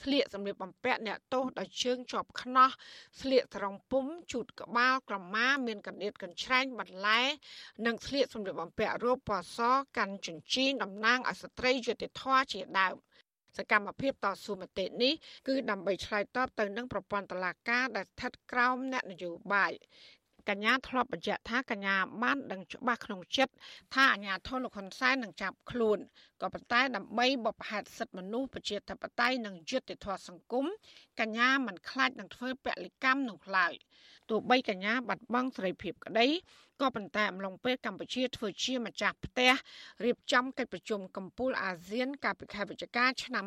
[0.04, 2.70] ស្លៀកសម្លៀកបំពាក់អ្នកទោសដោយជើងជាប់ខ្នោះ
[3.22, 7.22] ស្លៀកត្រង់ពុំជូតក្បាលក្រមាមានកណ្ដៀតកញ្ច្រែងបន្លែ
[7.86, 9.60] និងស្លៀកសម្លៀកបំពាក់រូបពណ៌ស
[9.98, 12.98] កាន់ចិញ្ចៀនតំណាងឲ្យស្ត្រីយុត្តិធម៌ជាដើម។
[13.58, 15.14] សកម្មភាពតស៊ូមតិនេះ
[15.48, 19.74] គឺដើម្បីឆ្លើយតបទៅនឹងប្រព័ន្ធតុលាការដែលស្ថិតក្រោមអ្នកនយោបាយ
[20.50, 23.54] កញ្ញាធ្លាប់បញ្ជាក់ថាកញ្ញាបានដឹងច្បាស់ក្នុងចិត្ត
[23.94, 26.00] ថាអាញាធរលោកហ៊ុនសែននឹងចាប់ខ្លួន
[26.42, 30.66] ក៏ប៉ុន្តែដើម្បីបបផាតសិទ្ធិមនុស្សប្រជាធិបតេយ្យនិងយុត្តិធម៌សង្គម
[31.20, 33.74] កញ្ញាមិនខ្លាចនឹងធ្វើពលិកម្មនោះឡើយ
[34.32, 36.28] ទោះបីកញ្ញាបាត់បង់សេរីភាពក្តី
[36.82, 39.52] ក៏ប៉ុន្តែអំឡុងពេលកម្ពុជាធ្វើជាម្ចាស់ផ្ទះ
[40.04, 43.46] រៀបចំកិច្ចប្រជុំកំពូលអាស៊ាន កាលពីខែវិច្ឆិកាឆ្នាំ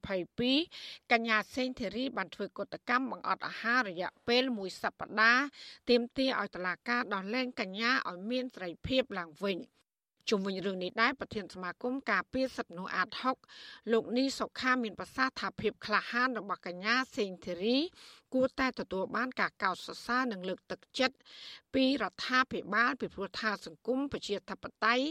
[0.00, 5.46] 2022កញ្ញាសេងធីរីបានធ្វើកតកម្មបង្អត់អាហាររយៈពេលមួយសប្តាហ៍
[5.88, 9.58] ទាមទារឲ្យតុលាការដោះលែងកញ្ញាឲ្យមានសេរីភាពឡើងវិញ។
[10.30, 13.08] ជុំវិញរឿងនេះដែរប្រធានសមាគមការពារសិទ្ធិមនុស្សអាត
[13.50, 17.78] 6លោកនីសុខាមានប្រសាសន៍ថាភាពក្លាហានរបស់កញ្ញាសេងធីរី
[18.34, 21.16] គួរតែទទួលបានការកោតសរសើរនិងលើកទឹកចិត្ត
[21.74, 25.04] ពីរដ្ឋាភិបាលពីព្រោះថាសង្គមប្រជាធិបតេយ្យ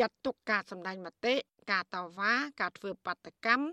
[0.00, 1.34] ចាត់ទុកការសម្ដែងមតិ
[1.70, 3.64] ការតវ៉ាការធ្វើបាតកម្ម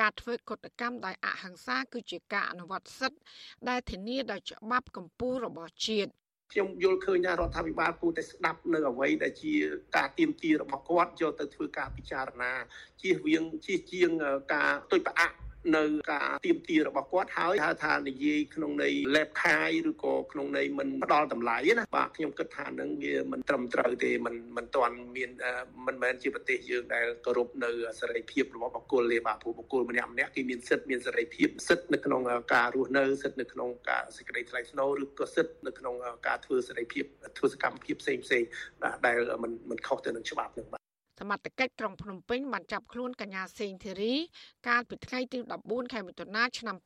[0.00, 3.20] ការធ្វើកតកម្មដោយអហិង្សាគឺជាការអនុវត្តសិទ្ធិ
[3.68, 6.10] ដែលធានាដោយច្បាប់កម្ពុជារបស់ជាតិ
[6.52, 9.54] ខ្ញុំយល់ឃើញថារដ្ឋាភិបាលគួរតែស្ដាប់នៅអ្វីដែលជា
[9.96, 12.52] ការទៀមទារបស់គាត់យកទៅធ្វើការពិចារណា
[13.00, 14.10] ជៀសវាងជៀសជាង
[14.54, 15.36] ការទុយប្រអាក់
[15.76, 25.30] នៅការទៀមទារបស់គាត់ហើយហៅថានិយាយក្នុងន័យលេបខាយឬក៏ក្នុងន័យមិនផ្ដល់តម្លៃណាបាទខ្ញុំគិតថានឹងវាមិនត្រឹមត្រូវទេមិនមិនទាន់មាន
[25.86, 32.20] មិនមែនជាប្រទេសយើងដែលគោរពនៅសេរីភាពរបស់បុគ្គលទេបាទព្រោះបុគ្គលម្នាក់ម្នាក់គេមានសិទ្ធិមានសេរីភាពសិទ្ធិនៅក្នុង
[32.54, 35.94] ការរស់នៅសិទ្ធិនៅក្នុងការសេចក្តីថ្លៃថ្នូរឬក៏សិទ្ធិនៅក្នុង
[36.26, 37.04] ការធ្វើសេរីភាព
[37.38, 38.42] ធ្វើសកម្មភាពផ្សេងផ្សេង
[39.06, 40.77] ដែលមិនមិនខុសទៅនឹងច្បាប់នឹង
[41.18, 44.14] សមត្ថកិច្ចក្រុងភ្នំពេញបានចាប់ខ្លួនកញ្ញាសេងធីរី
[44.68, 46.76] កាលពីថ្ងៃទី14ខែមិថុនាឆ្នាំ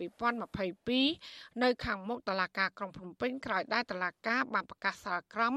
[0.96, 5.54] 2022នៅខាងមុខតុលាការក្រុងភ្នំពេញក្រោយដែលតុលាការបានប្រកាសសាលក្រម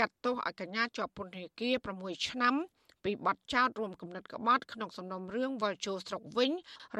[0.00, 2.54] កាត់ទោសឲ្យកញ្ញាជាប់ពន្ធនាគារ6ឆ្នាំ
[3.04, 6.50] ពីបទចោទរួមគំនិតក្បត់ក្នុងសំណុំរឿងវល់ចូលស្រុកវិញ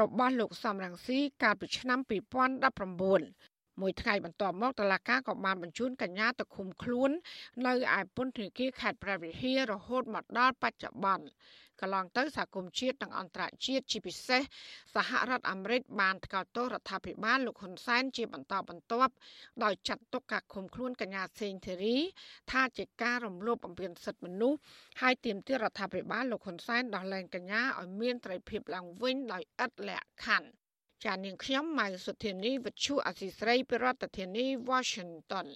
[0.01, 7.11] របស់លោកសំរងស៊ីកាលពីឆ្នាំ2019 មួយថ្ងៃបន្ទាប់មកតឡាកាក៏បានបញ្ជូនកញ្ញាទៅឃុំខ្លួន
[7.67, 11.27] នៅឯពន្ធនាគារខេត្តព្រះវិហាររហូតមកដល់បច្ចុប្បន្ន
[11.81, 14.43] កន្លងទៅសហគមន៍ជាតិនិងអន្តរជាតិជាពិសេស
[14.95, 19.13] សហរដ្ឋអាមេរិកបានថ្កោលទោសរដ្ឋាភិបាលលោកហ៊ុនសែនជាបន្តបន្ទាប់
[19.65, 21.97] ដោយចាត់ទុកការឃុំខ្លួនកញ្ញាសេងធីរី
[22.53, 24.59] ថាជាការរំលោភបំពានសិទ្ធិមនុស្ស
[25.01, 30.64] ហើយទាមទាររដ្ឋាភិបាលលោកហ៊ុនសែនដោះលែងកញ្ញាឲ្យមានត្រីភាពឡើងវិញដោយឥតលក្ខខណ្ឌ
[31.05, 35.47] ចានាងខ្ញុំម៉ៅសុធានីវិទ្យុអសីស្រីប្រធានាធិបតី Washington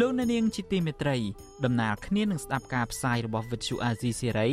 [0.00, 1.16] លោកអ្នកនាងជាទីមេត្រី
[1.64, 4.50] ដំណើរគ្នានឹងស្ដាប់ការផ្សាយរបស់វិទ្យុអាស៊ីសេរី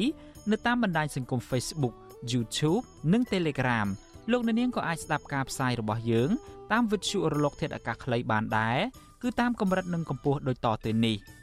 [0.52, 1.94] នៅតាមបណ្ដាញសង្គម Facebook
[2.32, 3.88] YouTube និង Telegram
[4.32, 6.30] លោកអ្នកនាងក៏អាចស្ដាប់ការផ្សាយរបស់យើង
[6.72, 8.80] តាមវិទ្យុរលកធាតុអាកាសខ្លីបានដែរ
[9.22, 11.18] គឺតាមកម្រិតនិងកម្ពស់ដូចតទៅនេះ។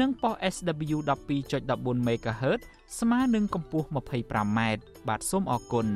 [0.00, 0.98] និងប៉ុស SW
[1.48, 2.60] 12.14 MHz
[2.98, 4.58] ស្មើនឹងកម្ពស់ 25m
[5.08, 5.86] បាទសូមអរគុណ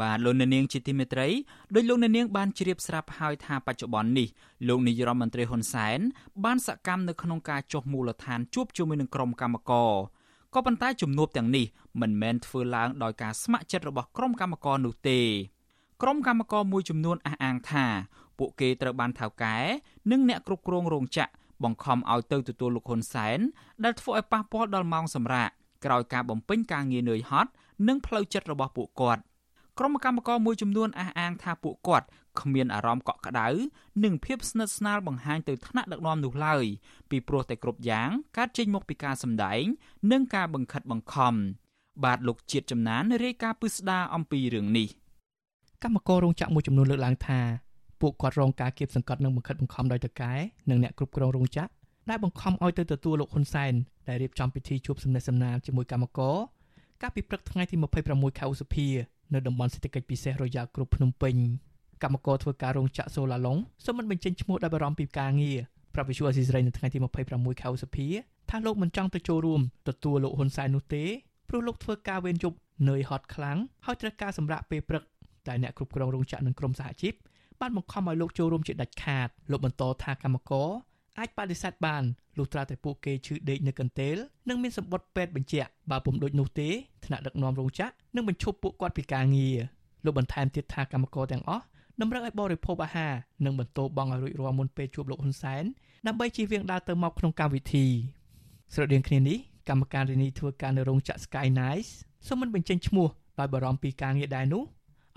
[0.00, 1.28] បាទលោកអ្នកនាងជាទីមេត្រី
[1.74, 4.28] ដោយលោកអ្នកនាងបានជ្រាបស្រាប់ហើយថាបច្ចុប្បន្ននេះ
[4.68, 5.98] លោកនាយរដ្ឋមន្ត្រីហ៊ុនសែន
[6.44, 9.92] បានសកម្មនៅក្នុងការចុះមូលដ្ឋានជួបជាមួយនឹងក្រុមកម្មករ
[10.54, 11.66] ក៏ប៉ុន្តែជំនួបទាំងនេះ
[12.00, 15.20] មិនមែនធ្វើឡើងដោយការស្ម័គ្រចិត្តរបស់ក្រុមកម្មករនោះទេ
[16.02, 17.86] ក្រុមកម្មករមួយចំនួនអះអាងថា
[18.38, 19.56] ពួកគេត្រូវបានថៅកែ
[20.10, 21.30] និងអ្នកគ្រប់គ្រងរោងចក្រ
[21.64, 23.38] បង្ខំឲ្យទៅទទួលលោកហ៊ុនសែន
[23.84, 25.48] ដែលធ្វើឲ្យប៉ះពាល់ដល់ម៉ោងសម្រាក
[25.84, 27.50] ក្រោយការបំពេញការងារនឿយហត់
[27.88, 29.22] និងផ្លូវចិត្តរបស់ពួកគាត់
[29.82, 32.06] ក្រុមកម្មករមួយចំនួនអះអាងថាពួកគាត់
[32.40, 33.48] គ្មានអារម្មណ៍កក់ក្ដៅ
[34.04, 36.64] និងភាពស្និទ្ធស្នាលបង្ហាញទៅថ្នាក់ដឹកនាំនោះឡើយ
[37.10, 39.62] ពីព្រោះតែគ្រប់យ៉ាងកើតចេញមកពីការសម្ដែង
[40.12, 41.34] និងការបង្ខិតបង្ខំ
[42.04, 44.88] បាទលោកជាតិចំណានរាយការណ៍ពិស្ដារអំពីរឿងនេះ
[45.82, 47.40] កម្មកររោងចក្រមួយចំនួនលើកឡើងថា
[48.00, 50.32] ពួកគាត់រងការគៀបសង្កត់និងបង្ខិតបង្ខំដោយតកែ
[50.70, 51.70] និងអ្នកគ្រប់គ្រងរោងចក្រ
[52.10, 53.72] ដែលបង្ខំឲ្យទៅទទួលលោកហ៊ុនសែន
[54.08, 56.36] ដែលរៀបចំពិធីជួបសំណេះសំណាលជាមួយកម្មករ
[57.02, 57.76] កាលពីព្រឹកថ្ងៃទី
[58.08, 58.88] 26ខែឧសភា
[59.34, 61.34] នៅតំបន់សេដ្ឋកិច្ចពិសេសរយ៉ាគ្រប់ភ្នំពេញ
[62.02, 65.58] កម្មករធ្វើការរោងចក្រសូឡាឡុងសូមមិនបញ្ចេញឈ្មោះដោយបារម្ភពីការងារ
[65.94, 66.98] ប្រាប់វិសុអេស៊ីសរ៉ៃនៅថ្ងៃទី
[67.30, 68.06] 26ខែឧសភា
[68.50, 71.04] ថាលោកមិនចង់ទៅចូលរួមទទួលលោកហ៊ុនសែននោះទេ
[71.48, 72.56] ព្រោះលោកធ្វើការវេនយប់
[72.88, 75.02] នឿយហត់ខ្លាំងហើយត្រូវការសម្រាប់ពេលព្រឹក
[75.46, 77.14] តែអ្នកគ្រប់គ្រងរោងចក្រនិងក្រុមសហជីព
[77.60, 80.68] បានបង្ខំឲ្យលោកចូលរួមជាដាច់ខាតលោកបន្តថាកម្មករ
[81.20, 82.02] អាចបដិសេធបាន
[82.38, 84.16] លុះត្រាតែពួកគេឈឺដេកនៅកន្ទេល
[84.48, 86.68] និងមានសម្បត្តិពេទ្យបញ្ជាក់បើពុំដូចនោះទេ
[87.06, 89.56] ថ្នាក់ដឹកនាំរោងចក្រនឹងបញ្ឈប់ពួកគាត់ពីការងារ
[90.04, 91.64] លោកបន្ថែមទៀតថាកម្មករទាំងអស់
[92.00, 93.14] តម្រូវឲ្យបរិភោគអាហារ
[93.44, 95.64] និងបន្តបង់ឲ្យរួចរាល់មុនពេលជួបលោកហ៊ុនសែន
[96.06, 97.86] ដើម្បីជៀសវាងដើរទៅមកក្នុងកម្មវិធី
[98.74, 101.90] ស្រដៀងគ្នានេះកម្មការរានីធ្វើការនៅរោងចក្រ Sky Nice
[102.26, 103.08] សូមមិនបញ្ចេញឈ្មោះ
[103.38, 104.62] ដោយបារម្ភពីការងារដែរនោះ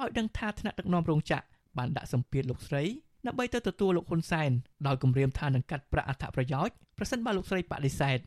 [0.02, 1.46] ឲ្យដឹងថាថ្នាក់ដឹកនាំរោងចក្រ
[1.78, 2.84] បានដាក់សម្ពាធលោកស្រី
[3.28, 4.52] ដើម្បីទៅទទួលលោកហ៊ុនសែន
[4.88, 8.20] ដោយគម្រាមថានឹងកាត់ប្រាក់អត្ថប្រយោជន៍ប្រសិនបើលោកស្រីបដិសេធ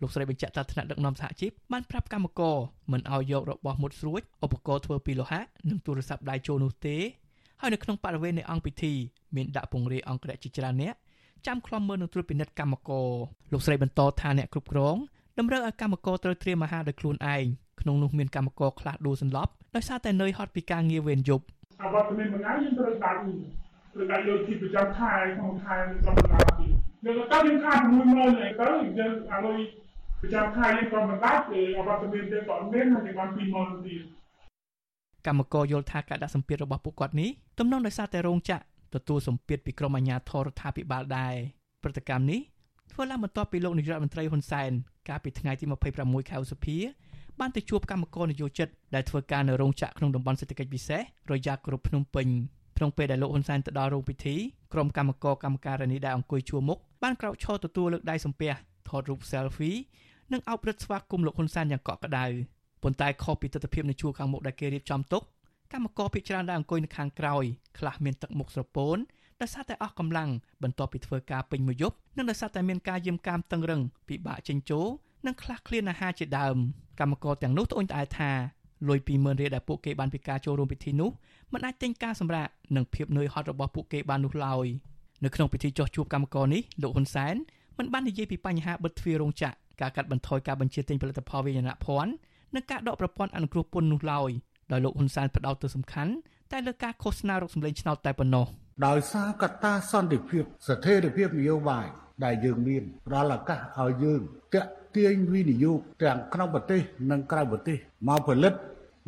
[0.00, 2.56] លោកស្រីបញ្ជាក់ថាថ្នាក់ដឹកនាំសហជីពបានប្រាប់កម្មករ
[2.92, 6.96] មិនឲ្យយករបស់មុតស្រួចឧបករណ៍ធ្វើពីលោហៈនិងទូរស័ព្ទដៃចូលនោះទេ
[7.60, 8.92] ហើយនៅក្នុងបរិវេណនៃអង្គពិធី
[9.36, 10.94] មានដាក់ពង្រាយអង្គរៈជាច្រើនអ្នក
[11.46, 13.08] ចាំខ្លំមើលនឹងត្រួតពិនិត្យកម្មករ
[13.52, 14.96] លោកស្រីបន្តថាអ្នកគ្រប់គ្រង
[15.38, 17.44] តម្រូវឲ្យកម្មករត្រូវត្រៀមអាហារដោយខ្លួនឯង
[17.80, 21.44] ក្នុងនោះមានកម្មករខ្លះដួលសន្លប់ដោយសារតែនឿយហត់ពីការងារវេនយប់
[21.82, 23.18] អវត្តមានមួយថ្ងៃយើងត្រូវដាក់
[23.92, 26.66] ត្រូវដាក់យកទីប្រចាំខែក្នុងខែក្នុងដំណាក់ទី
[27.04, 28.68] យើងក៏តាមយើងខាត60000ឯទៅ
[28.98, 29.58] យើងអាលុយ
[30.20, 31.54] ប្រចាំខែយើងក៏មិនដាច់អ
[31.86, 34.02] វត្តមានទេក៏មានហើយបាន20000ទៀត
[35.26, 38.62] កម្មករយល់ថាការដាក់សម្ពាធរបស់ពួកគាត់នេះទំនងដោយសារតែរោងចក្រ
[38.94, 41.34] ទទួលសម្ពាធពីក្រមអាជ្ញាធររដ្ឋាភិបាលដែរ
[41.82, 42.40] ព្រឹត្តិកម្មនេះ
[42.92, 44.70] ធ្វើឡើងបន្ទាប់ពីលោកនាយករដ្ឋមន្ត្រីហ៊ុនសែន
[45.08, 45.64] កាលពីថ្ងៃទី
[45.98, 46.76] 26ខែឧសភា
[47.40, 51.00] បានទៅជួបកម្មករនយោជិតដែលធ្វើការនៅរោងចក្រក្នុងតំបន់សេដ្ឋកិច្ចពិសេស
[51.32, 52.28] រយ៉ាគ្រប់ភ្នំពេញ
[52.80, 54.36] ក្នុងពេលដែលលោកហ៊ុនសែនទៅដល់រោងពិធី
[54.72, 58.52] ក្រុមកម្មករកម្មការនីដែលអង្គុយជួរមុខបានក្រោកឈរទទួលលើកដៃសំពះ
[58.88, 59.76] ថតរូប selfie
[60.32, 62.26] និងអោបរឹតស្វាគមន៍លោកហ៊ុនសែនយ៉ាងកក់ក្ដៅ
[62.82, 65.22] ប៉ុន្តែខុសពីទស្សនវិជ្ជានៅជួរខាងមុខដែលគេរៀបចំទុក
[65.72, 67.44] កម្មករភាគច្រើនដែលអង្គុយនៅខាងក្រោយ
[67.78, 68.96] ខ្លះមានទឹកមុខស្រពោន
[69.40, 70.30] ដោយសារតែអស់កម្លាំង
[70.62, 74.86] បន្ទាប់ពីធ្វើការពេញមួយយប់និងដោយសារតែមានការយាមកាមតឹងរឹងពិបាកចេញចូល
[75.26, 76.56] និងខ្លះឃ្លានអាហារជាដើម
[77.00, 78.32] កម្មករទាំងនោះត្អូញត្អែថា
[78.88, 81.10] លុយ20000រៀលដែលពួកគេបានពីការចូលរួមពិធីនោះ
[81.52, 84.66] មិនអាចទិញការសម្រាកនិងភាពនឿយហត់របស់ពួកគេបាននោះឡើយ
[85.24, 87.34] នៅក្នុងពិធីចោះជួបកម្មករនេះលោកហ៊ុនសែន
[87.78, 92.12] មិនបាននិយាយពីបញ្ហាបិទទ្វាររោងចក្រការកាត់បន្ថយការបញ្ជាទិញផលិតផលវិញ្ញាណភ័ណ្ឌ
[92.54, 94.30] និងការដកប្រព័ន្ធអនុគ្រោះពន្ធនោះឡើយ
[94.72, 96.12] ដោយលោកហ៊ុនសែនផ្ដោតទៅសំខាន់
[96.52, 98.46] តែលើការឃោសនារកសម្លេងឆ្នោតតែប៉ុណ្ណោះ
[98.86, 101.86] ដោយសារកត្តាសន្តិភាពស្ថិរភាពនយោបាយ
[102.24, 104.22] ដែលយើងមានផ្ដល់ឱកាសឲ្យយើង
[104.54, 106.80] តាក់ ទាញវិនិយោគទាំងក្នុងប្រទេស
[107.10, 107.76] និងក្រៅប្រទេស
[108.08, 108.54] មកផលិត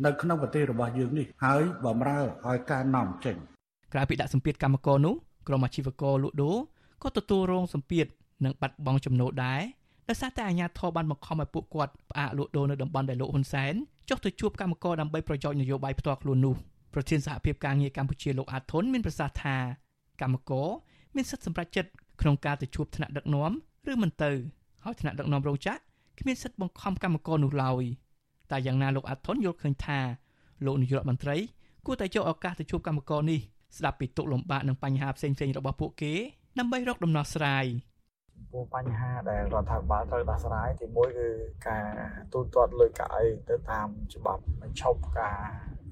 [0.05, 3.35] នៅក្នុងប្រទេសរបស់យើងនេះហើយបំរើឲ្យការនាំចេញ
[3.93, 5.15] ក្រៅពីដាក់សម្ពាធកម្មករនោះ
[5.47, 6.57] ក្រុមអាជីវករលក់ដូរ
[7.03, 8.05] ក៏ទទួលរងសម្ពាធ
[8.45, 9.61] និងបាត់បង់ចំណូលដែរ
[10.09, 13.73] ដោយសារតែអាជ្ញាធរបានបង្ខំឲ្យពួកគាត់ផ្អាកលក់ដូរនៅតំបន់ដែលលោកហ៊ុនសែន
[14.09, 16.55] ចុះទៅជួបកម្មករដើម្បីប្រយោជន៍នយោបាយផ្ទាល់ខ្លួននោះ
[16.93, 19.57] ប្រធានសហភាពការងារកម្ពុជាលោកអាតធុនមានប្រសាសន៍ថា
[20.21, 20.69] កម្មករ
[21.15, 21.89] មានសិទ្ធិសម្រេចចិត្ត
[22.21, 23.51] ក្នុងការទៅជួបថ្នាក់ដឹកនាំ
[23.91, 24.31] ឬមិនទៅ
[24.83, 25.77] ហើយថ្នាក់ដឹកនាំរោងចក្រ
[26.19, 27.83] គ្មានសិទ្ធិបង្ខំកម្មករនោះឡើយ
[28.51, 29.99] តែយ៉ាងណាលោកអាត់ថុនយល់ឃើញថា
[30.65, 31.37] លោកនាយករដ្ឋមន្ត្រី
[31.85, 33.39] គួរតែយកឱកាសទៅជួបកម្មករនេះ
[33.77, 36.13] ស្ដាប់ពីទុកលំបាកនិងបញ្ហាផ្សេងៗរបស់ពួកគេ
[36.59, 37.65] ដើម្បីរកដំណោះស្រាយ
[38.51, 41.29] ពោះបញ្ហាដែលរដ្ឋាភិបាលត្រូវដោះស្រាយទីមួយគឺ
[41.67, 41.87] ការ
[42.33, 45.39] ទូទាត់លុយកាក់អីទៅតាមច្បាប់បញ្ឈប់ការ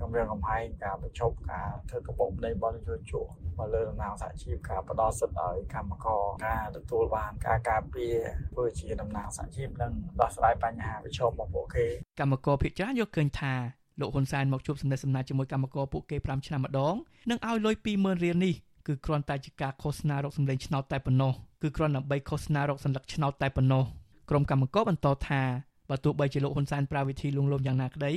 [0.02, 3.26] គម្រាមកំហែងការបញ្ឈប់ការធ្វើកំបុកម្នេញបរិយោជក
[3.58, 8.16] មកលើដំណើរសហជីពការផ្ដល់សិទ្ធិឲ្យកម្មករការទទួលបានការការពារ
[8.54, 11.86] ធ្វើជាដំណើរសហជីពនិងដោះស្រាយបញ្ហាប្រឈមរបស់ពួកគេ
[12.20, 13.54] កម្មករភាគច្រើនយកឃើញថា
[13.99, 16.95] លោកហ៊ុនសែនមកជួបសំណេះសំណាលជាមួយកម្មករពួកគេ5ឆ្នាំម្ដង
[17.30, 18.56] និងឲ្យលុយ20000រៀលនេះ
[18.88, 23.84] គឺគ្រាន់តែជាការឃោសនារកសម្លេងឆ្នោតតែប៉ុណ្ណោះគឺគ្រាន់ដើម្បីឃោសនារកសញ្ញាឆ្នោតតែប៉ុណ្ណោះ
[24.30, 25.41] ក្រុមកម្មករបន្តថា
[25.89, 28.14] បើទោះបីជាលោកហ៊ុនសែនប្រើវិធីលួងលោមយ៉ាងណាក្តី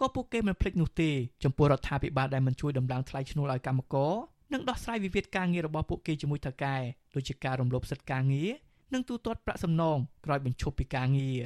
[0.00, 1.10] ក៏ពួកគេមិនភ្លេចនោះទេ
[1.44, 4.12] ចំពោះរដ្ឋាភិបាលដែលមិនជួយដំឡើងថ្លៃឈ្នួលឲ្យកម្មករ
[4.52, 6.76] និងដោះស្រាយវិវាទការងាររបស់ពួកគេជាមួយថៅកែ
[7.14, 8.50] ដូចជាការរំលោភសិទ្ធិការងារ
[8.94, 11.38] និងទូទាត់ប្រាក់សំណងក្រោយបញ្ឈប់ពីការងារ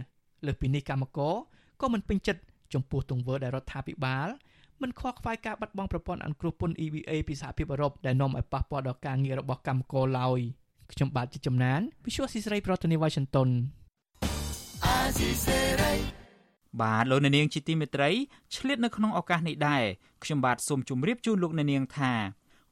[0.46, 1.34] លើសពីនេះកម្មករ
[1.80, 2.40] ក៏មិនពេញចិត្ត
[2.74, 4.28] ចំពោះទង្វើដែលរដ្ឋាភិបាល
[4.82, 10.40] មិនខ្វល់ខ្វាយការបាត់បង់ប្រព័ន្ធអន្តរពន្ធ EVA ពីសហភាពអឺរ៉ុបដែលនាំឲ្យប៉ះពាល់ដល់ការងាររបស់កម្មករឡើយ
[10.92, 13.48] ខ្ញុំបាទជាចំណាន Visual ស៊ីស្រីប្រធានាទី Washington
[16.78, 18.10] បាទលោកអ្នកនាងជាទីមេត្រី
[18.54, 19.84] ឆ្លៀតនៅក្នុងឱកាសនេះដែរ
[20.24, 22.12] ខ្ញុំបាទសូមជម្រាបជូនលោកអ្នកនាងថា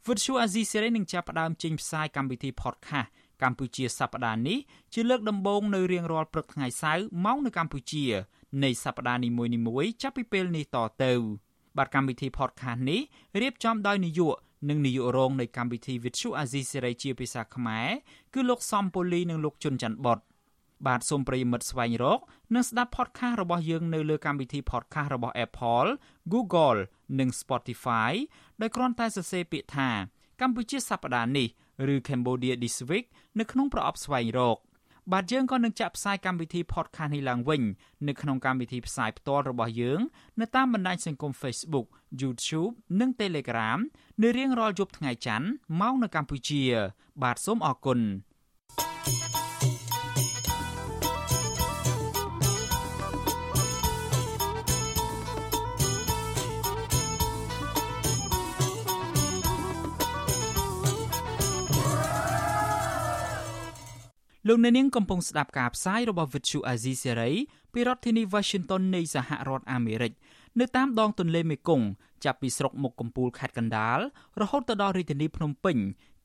[0.06, 3.08] វិទ្យុអាស៊ីសេរីនឹងចាប់ផ្ដើមចេញផ្សាយកម្មវិធី podcast
[3.42, 4.58] កម្ពុជាសប្តាហ៍នេះ
[4.92, 8.04] ជាលើកដំបូងនៅរៀងរាល់ព្រឹកថ្ងៃសៅរ៍ម៉ោងនៅកម្ពុជា
[8.64, 11.12] នៃសប្តាហ៍នីមួយៗចាប់ពីពេលនេះតទៅ
[11.76, 13.00] បាទកម្មវិធី podcast នេះ
[13.40, 14.34] រៀបចំដោយនាយក
[14.68, 17.88] និងនាយករងនៃកម្មវិធី Vithu Azizi Serai ជាភាសាខ្មែរ
[18.34, 20.18] គឺលោកសំពូលីនិងលោកជុនច័ន្ទបុត
[20.86, 22.20] បាទសូមប្រិយមិត្តស្វែងរក
[22.54, 25.88] និងស្ដាប់ podcast របស់យើងនៅលើកម្មវិធី podcast របស់ Apple,
[26.32, 26.78] Google
[27.18, 28.12] និង Spotify
[28.60, 29.90] ដោយគ្រាន់តែសរសេរពាក្យថា
[30.40, 31.48] កម្ពុជាសប្តាហ៍នេះ
[31.94, 33.06] ឬ Cambodia This Week
[33.38, 34.58] នៅក្នុងប្រអប់ស្វែងរក
[35.12, 37.62] បាទយើងក៏នឹងចាក់ផ្សាយកម្មវិធី podcast នេះឡើងវិញ
[38.08, 40.00] នៅក្នុងកម្មវិធីផ្សាយផ្ទាល់របស់យើង
[40.40, 41.86] នៅតាមបណ្ដាញសង្គម Facebook,
[42.20, 43.78] YouTube និង Telegram
[44.22, 45.48] នៅរៀងរាល់យប់ថ្ងៃច័ន្ទ
[45.80, 46.62] ម៉ោងនៅកម្ពុជា
[47.22, 48.00] បាទសូមអរគុណ
[49.04, 49.37] thank you
[64.48, 67.34] លោកអ្នកនាងកំពុងស្ដាប់ការផ្សាយរបស់ Vuthu Azizi Serai
[67.72, 70.12] ពីរដ្ឋធានី Washington នៃសហរដ្ឋអាមេរិក
[70.60, 71.86] នៅតាមដងទន្លេមេគង្គ
[72.24, 73.98] ចាប់ពីស្រុកមុខកំពូលខេត្តកណ្ដាល
[74.40, 75.76] រហូតទៅដល់រាជធានីភ្នំពេញ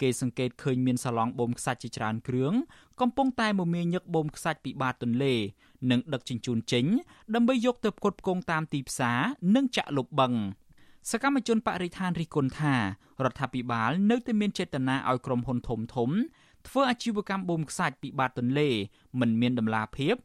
[0.01, 2.53] គេសង្កេតឃើញមានសាឡង់បូមខ្សាច់ជាច្រើនគ្រឿង
[3.01, 5.33] កំពុងតែមមាញឹកបូមខ្សាច់ពីបាតទន្លេ
[5.91, 6.85] និងដឹកជញ្ជូនចេញ
[7.35, 9.19] ដើម្បីយកទៅផ្គត់ផ្គង់តាមទីផ្សារ
[9.55, 10.33] និងចាក់លុបបឹង
[11.11, 12.75] សកម្មជនបរិស្ថានរិះគន់ថា
[13.23, 18.69] រដ្ឋាភិបាលនៅតែមានចេតនាឲ្យក្រុមហ៊ុនធំធំធ្វើអាជីវកម្មបូមខ្សាច់ពីបាតទន្លេ
[19.19, 20.15] មិនមានដំណាភាព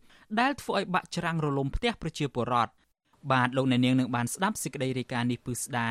[0.41, 2.73] ដែលធ្វើឲ្យបាក់ច្រាំងរលំផ្ទះប្រជាពលរដ្ឋ
[3.33, 5.89] បាទលោកអ្នកនាងនឹងបានស្ដាប់សេចក្តីរាយការណ៍នេះពឹស្ដា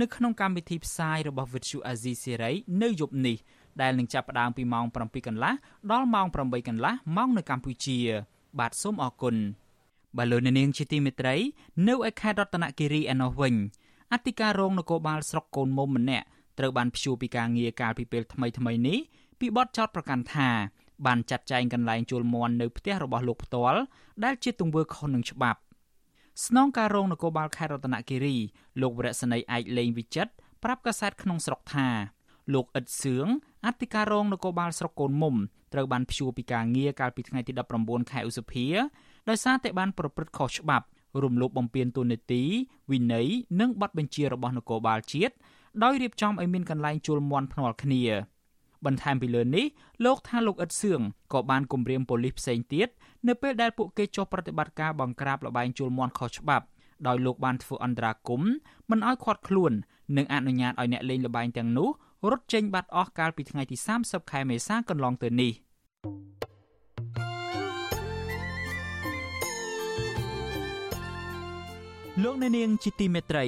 [0.00, 3.36] នៅក្នុងកម្មវិធីផ្សាយរបស់ Vuthu Azizi Serai នៅយប់នេះ
[3.80, 5.54] ដែលនឹងចាប់ផ្ដើមពីម៉ោង7កន្លះ
[5.90, 7.98] ដល់ម៉ោង8កន្លះម៉ោងនៅកម្ពុជា
[8.58, 9.36] បាទសូមអរគុណ
[10.16, 11.34] បាទលោកអ្នកនាងជាទីមេត្រី
[11.88, 13.54] នៅឯខេត្តរតនគិរីឯណោះវិញ
[14.12, 16.26] អធិការរងនគរបាលស្រុកកូនមុំម្នាក់
[16.58, 18.98] ត្រូវបានព្យួរពីការងារកាលពីពេលថ្មីថ្មីនេះ
[19.38, 20.48] ពីបទចោទប្រកាន់ថា
[21.06, 23.80] បានចាត់ចែងកន្លែងជួលមន់នៅផ្ទះរបស់លោកផ្ទាល់
[24.24, 25.60] ដែលជាទង្វើខុសនឹងច្បាប់
[26.46, 28.36] ស្នងការរងនគរបាលខេត្តរតនគិរី
[28.80, 30.32] លោកវរៈសនីឯកលេងវិចិត្រ
[30.62, 31.88] ប្រាប់កាសែតក្នុងស្រុកថា
[32.54, 33.26] លោកអ៊ិតសឿង
[33.66, 35.34] អធិការរងនគរបាលស្រុកកូនមុំ
[35.72, 38.66] ត្រូវបានព្យួរពីការងារកាលពីថ្ងៃទី19ខែឧសភា
[39.28, 40.86] ដោយសារតែបានប្រព្រឹត្តខុសច្បាប់
[41.22, 42.42] រំលោភបំពានទូនីតិ
[42.90, 43.28] វិន័យ
[43.60, 45.34] និងប័ណ្ណបញ្ជារបស់នគរបាលជាតិ
[45.82, 48.02] ដោយរៀបចំឲ្យមានកន្លែងជួលមន់ភ្នាល់គ្នា
[48.86, 49.66] បន្ថែមពីលើនេះ
[50.04, 51.00] លោកថាលោកអ៊ិតសឿង
[51.32, 52.88] ក៏បានគម្រាមប៉ូលីសផ្សេងទៀត
[53.28, 56.66] នៅពេលដែលពួកគេចុះប្រតិបត្តិការបង្ក្រាបលបែងជលមន់ខុសច្បាប់
[57.06, 58.52] ដោយលោកបានធ្វើអន្តរាគមន៍
[58.90, 59.72] មិនឲ្យខាត់ខ្លួន
[60.16, 61.88] និងអនុញ្ញាតឲ្យអ្នកលេងលបែងទាំងនោះ
[62.30, 65.52] រត់ចេញបាត់អស់កាលពីថ្ងៃទី30ខែមេសាកន្លងទៅនេះ
[72.22, 73.46] លោកអ្នកនាងជាទីមេត្រី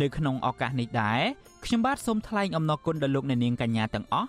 [0.00, 1.20] នៅក្នុងឱកាសនេះដែរ
[1.64, 4.28] ខ្ញុំបាទសូមថ្លែងអំណរគុណដល់លោកអ្នកនាងកញ្ញាទាំងអស់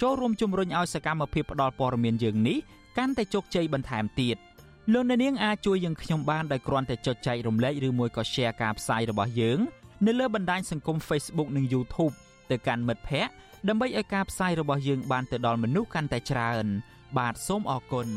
[0.00, 2.58] ចូលរួមជំរុញឲ្យសកម្មភាពផ្តល់ព័ត៌មានយើងនេះ
[2.98, 4.36] កាន់តែជោគជ័យបន្ថែមទៀត
[4.92, 9.58] លោកអ្នកនាងអាចជួយយើងខ្ញុំបានដោយគ្រាន់តែចុចចែករំលែកឬមួយក៏ Share ការផ្សាយរបស់យើង
[10.06, 12.14] នៅលើបណ្ដាញសង្គម Facebook និង YouTube
[12.50, 13.32] ទៅកាន់មិត្តភ័ក្តិ
[13.68, 16.66] ដើម្បីឲ្យការផ្សាយរបស់យើងបានទៅដល់មនុស្សកាន់តែច្រើន
[17.18, 18.08] បាទសូមអរគុណ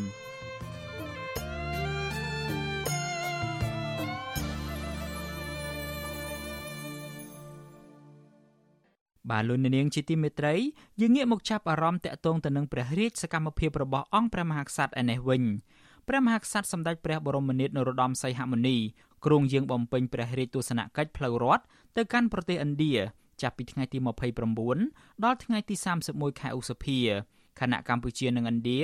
[9.30, 10.56] បាទលោកនាងជាទីមេត្រី
[11.02, 15.44] យើងងាកមកចាប់អារម្មណ៍តាក់ទងទៅនឹងព្រះរាជសកម្មភាពរបស់អង្គព្រះមហាក្សត្រឯនេះវិញ
[16.08, 18.78] ព្រះមហាក្សត្រសម្ដេចព្រះបរមនាថនរោត្តមសីហមុនី
[19.26, 21.64] គ្រងយាងបំពេញព្រះរាជទស្សនកិច្ចផ្លូវរដ្ឋ
[21.98, 22.94] ទៅកាន់ប្រទេសឥណ្ឌា
[23.42, 23.98] ចាប់ពីថ្ងៃទី
[24.62, 25.76] 29ដល់ថ្ងៃទី
[26.08, 27.00] 31ខែឧសភា
[27.60, 28.80] ខណៈកម្ពុជានិងឥណ្ឌា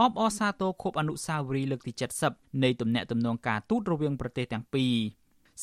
[0.00, 1.92] អបអរសាទរខួបអនុស្សាវរីយ៍លើកទី
[2.28, 4.94] 70នៃទំនាក់ទំនងការទូតរវាងប្រទេសទាំងពីរ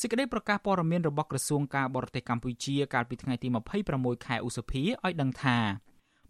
[0.00, 3.48] សេចក្តីប្រកាសព័ត៌មានរបស់ក្រសួងការបរទេសកម្ពុជាកាលពីថ្ងៃទី
[3.86, 5.58] 26ខែឧសភាឲ្យដឹងថា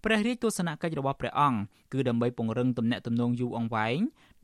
[0.04, 1.60] ព្រះរាជទស្សនកិច្ចរបស់ព្រះអង្គ
[1.92, 3.98] គឺដើម្បីពង្រឹងទំនាក់ទំនងយូរអង្វែង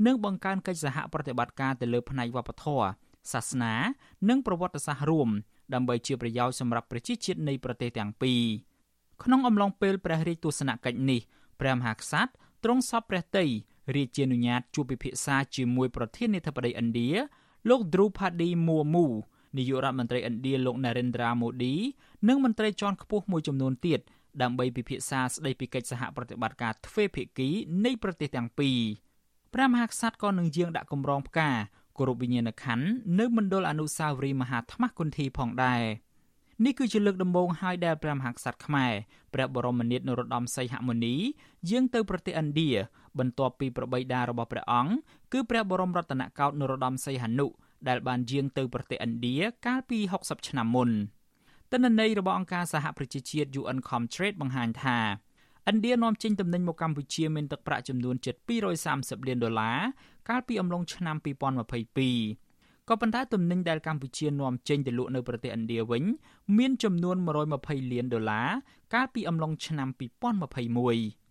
[0.07, 2.87] និងបង្កើនកិច្ចសហប្រតិបត្តិការទៅលើផ្នែកវប្បធម៌
[3.33, 3.75] សាសនា
[4.29, 5.29] និងប្រវត្តិសាស្ត្ររួម
[5.75, 8.43] ដើម្បីជាប្រយោជន៍សម្រាប់ប្រជាជាតិនៃប្រទេសទាំងពីរ
[9.23, 11.21] ក្នុងអំឡុងពេលព្រះរាជទស្សនកិច្ចនេះ
[11.61, 12.31] ព្រះមហាក្សត្រ
[12.65, 13.47] ទ្រង់សពព្រះតី
[13.95, 17.11] រាជានុញ្ញាតជួបពិភាក្សាជាមួយប្រធានាធិបតីឥណ្ឌា
[17.69, 19.07] លោក Drupadi Murmu
[19.57, 21.75] នាយករដ្ឋមន្ត្រីឥណ្ឌាលោក Narendra Modi
[22.29, 24.01] និងមន្ត្រីជាន់ខ្ពស់មួយចំនួនទៀត
[24.43, 27.49] ដើម្បីពិភាក្សាស្ដីពីកិច្ចសហប្រតិបត្តិការទ្វេភាគី
[27.85, 28.79] នៃប្រទេសទាំងពីរ
[29.55, 31.51] ព្រះមហាក្សត្រក៏នឹងយាងដាក់កម្រងផ្កា
[31.99, 32.87] គោរពវិញ្ញាណក្ខន្ធ
[33.19, 35.83] នៅមណ្ឌលអនុស្សាវរីយ៍មហាថ្មគុន្ធីផងដែរ
[36.65, 38.93] នេះគឺជាលើកដំបូងហើយដែលព្រះមហាក្សត្រខ្មែរ
[39.35, 41.15] ព្រះបរមនាថនរោត្តមសីហមុនី
[41.71, 42.71] យាងទៅប្រទេសឥណ្ឌា
[43.21, 44.93] បន្ទាប់ពីប្របីតារបស់ព្រះអង្គ
[45.33, 47.47] គឺព្រះបរមរតនកោដ្ឋនរោត្តមសីហនុ
[47.89, 49.37] ដែលបានយាងទៅប្រទេសឥណ្ឌា
[49.67, 50.91] កាលពី60ឆ្នាំមុន
[51.73, 54.99] ទិន្នន័យរបស់អង្គការសហប្រជាជាតិ UNCOMTRADE បង្ហាញថា
[55.71, 58.35] ឥណ្ឌានាំចេញទំនិញមកកម្ពុជាមានទឹកប្រាក់ចំនួនជិត
[58.83, 59.79] 230លានដុល្លារ
[60.29, 66.03] កាលពីអំឡុងឆ្នាំ2022ក៏ប៉ុន្តែទំនិញដែលកម្ពុជានាំចេញទៅលក់នៅប្រទេសឥណ្ឌាវិញ
[66.59, 67.17] មានចំនួន
[67.55, 68.49] 120លានដុល្លារ
[68.95, 69.89] កាលពីអំឡុងឆ្នាំ
[70.55, 71.26] 2021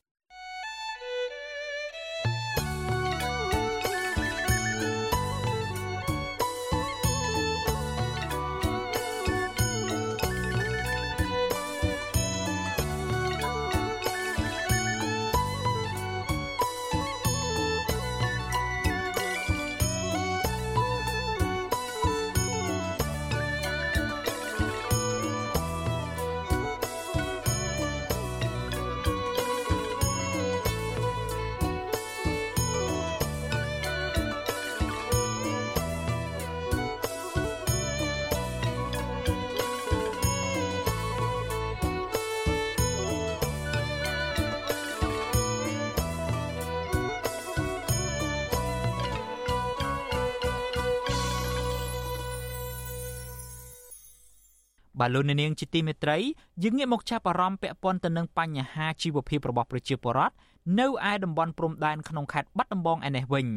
[55.00, 56.18] បាទលោកនាងជាទីមេត្រី
[56.64, 60.36] យើងងាកមកចាប់អារម្មណ៍ពាក់ព័ន្ធទៅនឹងបញ្ហាជីវភាពរបស់ប្រជាពលរដ្ឋ
[60.80, 63.48] នៅឯតំបន់ព្រំដែនក្នុងខេត្តបាត់ដំបងឯនេះវិញ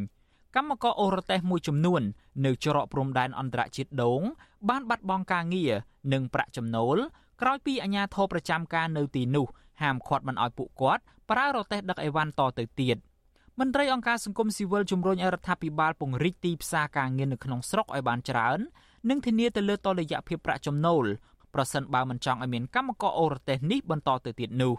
[0.57, 2.03] កម្មករអូរ៉ូតេសមួយចំនួន
[2.45, 4.23] នៅច្រកព្រំដែនអន្តរជាតិដង
[4.69, 5.73] បានបាត់បង់ការងារ
[6.13, 6.97] និងប្រាក់ចំណូល
[7.43, 9.47] ក្រោយពីអាជ្ញាធរប្រចាំការនៅទីនោះ
[9.83, 12.97] ហាមឃាត់មិនឲ្យពួកគាត់ប្រើរទេះដឹកអីវ៉ាន់តទៅទៀត
[13.59, 18.61] មន្ត្រីអង្គការសង្គមស៊ីវិលជំរុញឲ្យរដ្ឋាភិបាលពង្រីកទីផ្សារការងារនៅក្នុងស្រុកឲ្យបានច្រើន
[19.09, 21.05] និងធានាទៅលើតុល្យភាពប្រាក់ចំណូល
[21.55, 24.75] ប្រសិនបើមិនចង់ឲ្យមានកម្មករអូរ៉ូតេសនេះបន្តទៅទៀតនោះ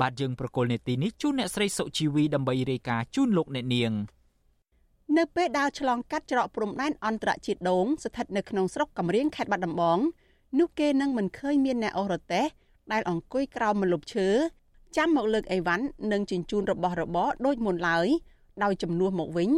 [0.00, 3.92] បាទយើងប្រកុលនេតិនេះជូនអ្នកស្រីសុជីវីដើម្បីរាយការណ៍ជូនលោកអ្នកនាង
[5.16, 9.98] នៅពេលដើរឆ្លងកាត់ច្រកព្រំដែនអន្តរជាតិដងស្ថិតនៅក្នុងស្រុកកំរៀងខេត្តបាត់ដំបង
[10.58, 12.46] នោះគេនឹងមិនឃើញមានអ្នកអូរ៉ូតេស
[12.92, 14.28] ដែលអង្គុយក្រោមម្លប់ឈើ
[14.96, 18.06] ចាំមកលើកអីវ៉ាន់និងជញ្ជូនរបស់របរដូចមុនឡើយ
[18.62, 19.50] ដោយចំនួនមកវិញ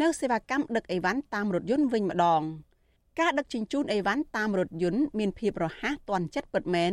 [0.00, 2.42] នៅសេវាកម្មដឹកអីវ៉ាន់តាមរថយន្តវិញម្ដង។
[3.20, 6.92] ការដឹកជញ្ជូនអីវ៉ាន់តាមរថយន្តមានភាពរហ័សទាន់ចិត្តពិតមែន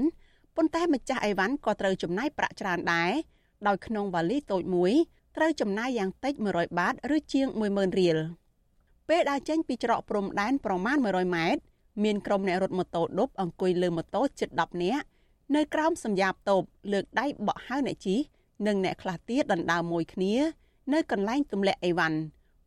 [0.55, 3.11] ប៉ុន្តែម្ចាស់អីវ៉ាន់ក៏ត្រូវចំណាយប្រាក់ច្រើនដែរ
[3.67, 4.93] ដោយក្នុងវ៉ាលីតូចមួយ
[5.37, 8.17] ត្រូវចំណាយយ៉ាងតិច100បាតឬជាង10000រៀល
[9.09, 11.61] ពេលដើរចេញពីច្រកព្រំដែនប្រមាណ100ម៉ែត្រ
[12.03, 15.05] មានក្រុមអ្នករត់ម៉ូតូឌុបអង្គុយលើម៉ូតូជិត10នាក់
[15.55, 16.61] នៅក្រោមសម្យាបតូប
[16.93, 18.19] លើកដៃបក់ហៅអ្នកជិះ
[18.67, 20.33] និងអ្នកខ្លះទៀតដណ្ដើមមួយគ្នា
[20.93, 22.17] នៅកន្លែងទម្លាក់អីវ៉ាន់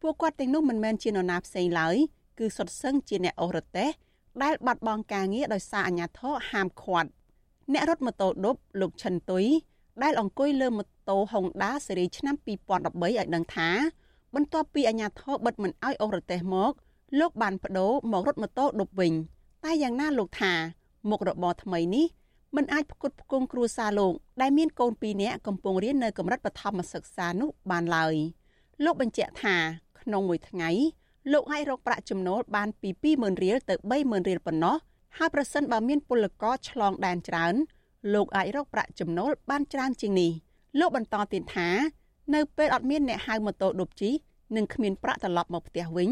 [0.01, 1.97] ពួកគាត់ទាំងនោះមិនមែនជានរណាផ្សេងឡើយ
[2.39, 3.91] គឺសុទ្ធសឹងជាអ្នកអូរតេស
[4.43, 7.11] ដែលបាត់បង់ការងារដោយសារអាជ្ញាធរហាមឃាត់
[7.73, 9.45] អ្នករត់ម៉ូតូឌុបលោកឈិនទុយ
[10.03, 13.69] ដែលអង្គុយលើម៉ូតូ Honda ស៊េរីឆ្នាំ2013ឲ្យដឹងថា
[14.35, 16.73] បន្ទាប់ពីអាជ្ញាធរបិទមិនអោយអូរតេសមក
[17.21, 19.13] លោកបានបដូរមករត់ម៉ូតូឌុបវិញ
[19.65, 20.53] តែយ៉ាងណាលោកថា
[21.11, 22.07] មុខរបរថ្មីនេះ
[22.57, 28.15] មិនអាចផ្គត់ផ្គង់គ្រួសារលោកដែលមានកូន2នាក់កំពុងរៀននៅកម្រិតបឋមសិក្សានោះបានឡើយ
[28.85, 29.57] លោកបញ្ជាក់ថា
[30.01, 30.71] ក្នុងមួយថ្ងៃ
[31.33, 34.77] លោកអាចរកប្រាក់ចំណូលបានពី20000រៀលទៅ30000រៀលប៉ុណ្ណោះ
[35.19, 37.55] ហើយប្រសិនបើមានពលករឆ្លងដែនច្រើន
[38.15, 40.33] លោកអាចរកប្រាក់ចំណូលបានច្រើនជាងនេះ
[40.81, 41.69] លោកបន្តទៀតថា
[42.35, 44.11] នៅពេលអត់មានអ្នកហៅម៉ូតូឌុបជី
[44.57, 46.11] និងគ្មានប្រាក់ត្រឡប់មកផ្ទះវិញ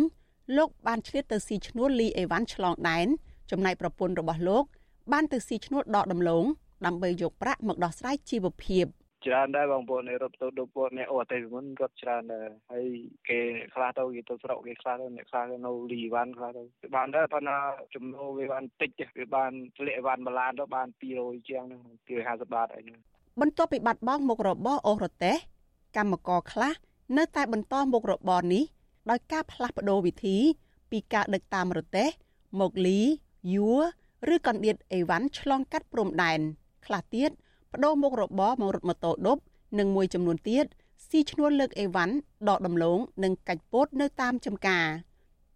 [0.56, 3.06] លោកបានឆ្លៀតទៅស៊ីឈ្នួលលីអេវ៉ាន់ឆ្លងដែន
[3.50, 4.64] ចំណែកប្រពន្ធរបស់លោក
[5.12, 6.44] បានទៅស៊ីឈ្នួលដកដំឡូង
[6.86, 8.84] ដើម្បីយកប្រាក់មកដោះស្រាយជីវភាព
[9.26, 12.86] ច្រើនដែរបងប្អូនរត់ទៅដល់ពួកអ្នកអូតែមុនរត់ច្រើនដែរហើយ
[13.28, 13.38] គេ
[13.74, 16.62] ខ្លះទៅគេទៅស្រុកគេខ្លះទៅអ្នកខ្លះទៅនៅលីវ៉ាន់ខ្លះទៅ
[16.96, 17.58] បានដែរប៉ុន្តែ
[17.94, 20.86] ចំណូលវាបានតិចវាបានធ្លាក់វ៉ាន់មួយឡានទៅបាន
[21.18, 23.00] 200ជាងហ្នឹង250បាតអីហ្នឹង
[23.40, 25.36] បន្ទាប់ពីបាត់បង់មុខរបរអូររទេះ
[25.96, 26.72] កម្មករខ្លះ
[27.18, 28.64] នៅតែបន្តមុខរបរនេះ
[29.10, 30.36] ដោយការផ្លាស់ប្ដូរវិធី
[30.90, 32.08] ពីការដឹកតាមរទេះ
[32.60, 33.00] មកលី
[33.54, 33.82] យួរ
[34.34, 36.40] ឬកណ្ដៀតអីវ៉ាន់ឆ្លងកាត់ព្រំដែន
[36.86, 37.30] ខ្លះទៀត
[37.72, 39.38] បដូរមុខរបរមករត់ម៉ូតូឌុប
[39.78, 40.64] និងមួយចំនួនទៀត
[41.08, 42.14] ស៊ីឈ្នួលលើកអីវ៉ាន់
[42.48, 44.86] ដកដំឡូងនិងកាច់ពោតនៅតាមចំការ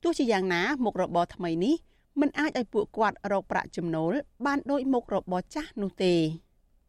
[0.02, 1.74] ទោះជាយ៉ាងណាមុខរបរថ្មីនេះ
[2.20, 4.12] មិនអាចឲ្យពួកគាត់រកប្រាក់ចំណូល
[4.46, 6.14] បានដូចមុខរបរចាស់នោះទេ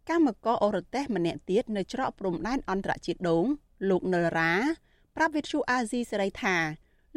[0.09, 3.45] កម្មករអូរតេសម្នាក់ទៀតនៅច្រកព្រំដែនអន្តរជាតិដង
[3.89, 4.53] លោកនិលរ៉ា
[5.15, 6.55] ប្រាប់វិទ្យុអាស៊ីសេរីថា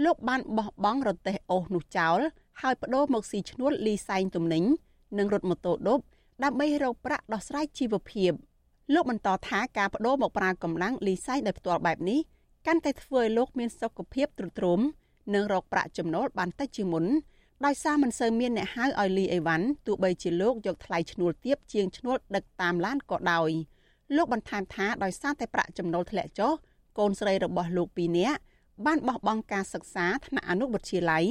[0.04, 2.18] លោកបានបោះបង់រទេះអូសនោះចោល
[2.60, 4.64] ហើយបដូរមកស៊ីឈ្នួលលីសែងទំនិញ
[5.18, 6.00] និងរថម៉ូតូឌុប
[6.44, 8.32] ដើម្បីរកប្រាក់ដោះស្រាយជីវភាព
[8.94, 12.20] លោកបន្តថាការបដូរមកប្រើកម្លាំងលីសែងដោយផ្ទាល់បែបនេះ
[12.66, 14.80] កាន់តែធ្វើឲ្យលោកមានសុខភាពទ្រុឌទ្រោម
[15.34, 17.06] និងរកប្រាក់ចំណូលបានតិចជាងមុន
[17.64, 23.50] ដោយសារមិនសូវមានអ្នកហៅឲ្យលីអីវ៉ាន់ទោះបីជាលោកយកថ្លៃឈ្នួលទាបជាងឈ្នួលដឹកតាមឡានក៏ដោយ
[24.16, 26.52] លោកបន្ថែមថាដោយសារតែប្រាក់ចំណូលធ្លាក់ចុះ
[26.98, 28.38] កូនស្រីរបស់លោកពីរនាក់
[28.86, 31.24] បានបោះបង់ការសិក្សាថ្នាក់អនុវិទ្យាល័យ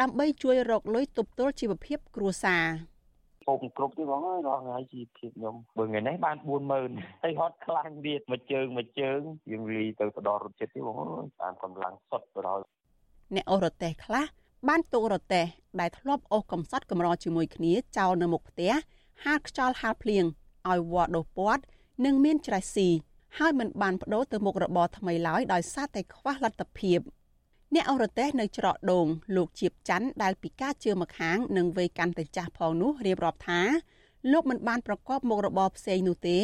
[0.00, 2.64] ដើម្បីជួយរកលុយទប់ទល់ជីវភាពគ្រួសារ
[3.60, 6.36] ពុំគ្រប់ទេបងអើយរាល់ថ្ងៃជីវភាពខ្ញុំបើថ្ងៃនេះបាន
[6.80, 9.20] 40000ហើយហត់ខ្លាំងទៀតមួយជើងមួយជើង
[9.50, 12.62] យើងលីទៅទៅដល់រត់ចិត្តទេបងអើយតាមកម្លាំងសុទ្ធទៅដល់
[13.34, 14.24] អ្នកអូរតេះខ្លះ
[14.68, 15.46] បានទុករតេះ
[15.80, 18.72] ដែលធ្លាប់អូសកំសត់កម្រជាមួយគ្នាចោលនៅមុខផ្ទះ
[19.24, 20.24] ហាលខ្យល់ហាលភ្លៀង
[20.70, 21.62] ឲ្យវត្តដោះពាត់
[22.04, 22.88] និងមានច្រេះស៊ី
[23.38, 26.98] ហើយមិនបានបដូរទៅមុខរបរថ្មីឡើយដោយសារតែខ្វះលទ្ធភាព
[27.74, 29.06] អ្នកអរទេសនៅច្រកដង
[29.36, 33.60] លោកជាបច័ន្ទដែលពិការជើងម្ខាងនិងវ័យកាន់តែចាស់ផងនោះរៀបរាប់ថា
[34.32, 36.38] លោកមិនបានប្រកបមុខរបរផ្សេងនោះទេ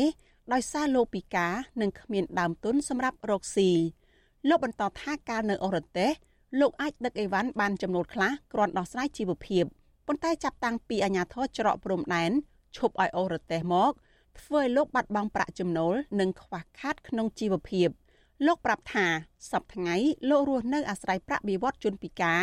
[0.53, 3.70] ដោយសារលោកពិការនិងគ្មានដើមទុនសម្រាប់រកស៊ី
[4.49, 6.11] លោកបន្តថាកាលនៅអរទេស
[6.61, 9.64] លោកអាចដឹកអីវ៉ាន់បានចំណូលខ្លះគ្រាន់ដោះស្រាយជីវភាព
[10.07, 12.31] ប៉ុន្តែចាប់តាំងពីអាញាធរច្រកព្រំដែន
[12.77, 13.93] ឈប់ឲ្យអរទេសមក
[14.41, 17.89] ធ្វើឲ្យលោកបាត់បង់ប្រាក់ចំណូលនិងខ្វះខាតក្នុងជីវភាព
[18.45, 19.07] លោកប្រាប់ថា
[19.53, 22.43] សប្តាហ៍លោករស់នៅអាស្រ័យប្រាក់បៀវត្សជនពិការ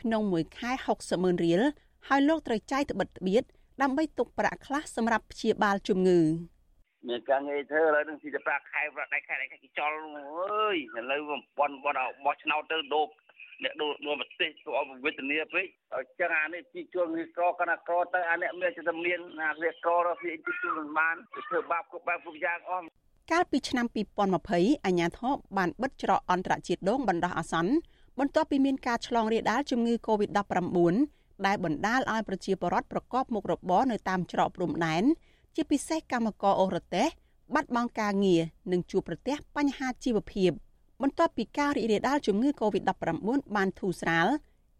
[0.00, 1.60] ក្នុងមួយខែ60ម៉ឺនរៀល
[2.08, 3.42] ហើយលោកត្រូវចាយត្បិតត្បៀត
[3.82, 6.20] ដើម្បីទុកប្រាក់ខ្លះសម្រាប់ព្យាបាលជំងឺ
[7.08, 13.08] មានការងារធ្វើឥឡូវនឹងស៊ីតែប្រាក់ខែប្រាក់ដៃខែដៃខែគេចល់អើយឥឡូវបំពន់បត់បោះឆ្នោតទៅដូក
[13.64, 21.16] អ្នកដូរដូរប្រទេសទៅអបវេទនាពេកអញ្ចឹងអានេះជីជួលនេះក្រកណាក្រទៅអាអ្នកមានចិត្តមានអាវាក្ររវាជីជួលមិនបាន
[21.48, 22.86] ធ្វើបាបគ្រប់បែបគ្រប់យ៉ាងអស់
[23.32, 23.86] កាលពីឆ្នាំ
[24.34, 27.72] 2020អាជ្ញាធរបានបិទច្រកអន្តរជាតិដងបណ្ដោះអាសន្ន
[28.18, 30.96] បន្ទាប់ពីមានការឆ្លងរាលដាលជំងឺ Covid-19
[31.46, 35.02] ដែលបណ្ដាលឲ្យប្រជាពលរដ្ឋប្រកបមុខរបរនៅតាមច្រកព្រំដែន
[35.54, 37.08] ជាពិសេសកម្មករអូរ៉ាតេស
[37.54, 40.50] បាត់បង់ការងារនិងជួបប្រទះបញ្ហាជីវភាព។
[41.02, 44.28] បន្ទាប់ពីការរីករាលដាលជំងឺ Covid-19 បានធូរស្រាល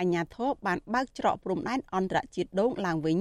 [0.01, 3.19] អាជ្ញាធរបានបើកច្រកព្រំដែនអន្តរជាតិដូងឡើងវិញ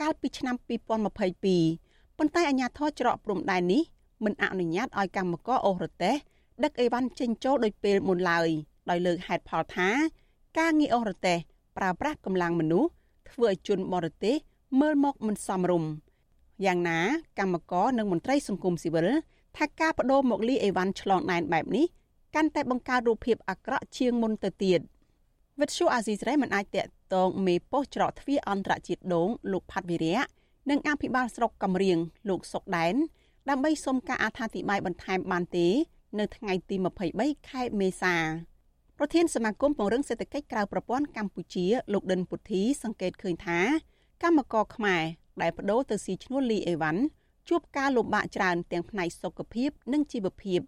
[0.00, 3.82] កាលពីឆ្នាំ2022ប៉ុន្តែអាជ្ញាធរច្រកព្រំដែននេះ
[4.24, 6.16] មិនអនុញ្ញាតឲ្យកម្មករអូរ៉ាតេស
[6.64, 8.48] ដឹកអីវ៉ាន់ចេញចូលដោយពេលមុនឡើយ
[8.90, 9.88] ដោយលើកហេតុផលថា
[10.58, 11.38] ការងារអូរ៉ាតេស
[11.76, 12.90] ប្រើប្រាស់កម្លាំងមនុស្ស
[13.30, 14.36] ធ្វើឲ្យជនបរទេស
[14.80, 15.90] មើលមកមិនសមរម្យ
[16.64, 16.98] យ៉ាងណា
[17.38, 19.08] កម្មករនិងមន្ត្រីសង្គមស៊ីវិល
[19.56, 21.86] ថាការបដូរមកលីអីវ៉ាន់ឆ្លងដែនបែបនេះ
[22.34, 24.80] កាន់តែបង្កើតរូបភាពអាក្រក់ជាងមុនទៅទៀត
[25.60, 30.22] វិទ្យុអាស៊ីសេរីមិនអាចតាក់ទងមេប៉ុស្តិ៍ច្រកទ្វារអន្តរជាតិដងលោកផាត់វិរៈ
[30.70, 31.98] និងអភិបាលស្រុកកំរៀង
[32.28, 32.94] លោកសុកដែន
[33.50, 35.68] ដើម្បីសុំការអធិប្បាយបន្ថែមបានទេ
[36.18, 36.76] នៅថ្ងៃទី
[37.12, 38.14] 23ខែមេសា
[38.98, 43.60] ប្រធានសមាគមពង្រឹងសេដ្ឋកិច្ចក្រៅប្រព័ន្ធកម្ពុជា លោកដិនពុទ្ធីសង្កេតឃើញថា
[44.22, 45.02] កម្មករខ្មែរ
[45.42, 47.02] ដែលបដូរទៅស៊ីឈ្នួលលីអេវ៉ាន់
[47.48, 50.60] ជួបការលំបាកច្រើនទាំងផ្នែកសុខភាព និងជីវភាព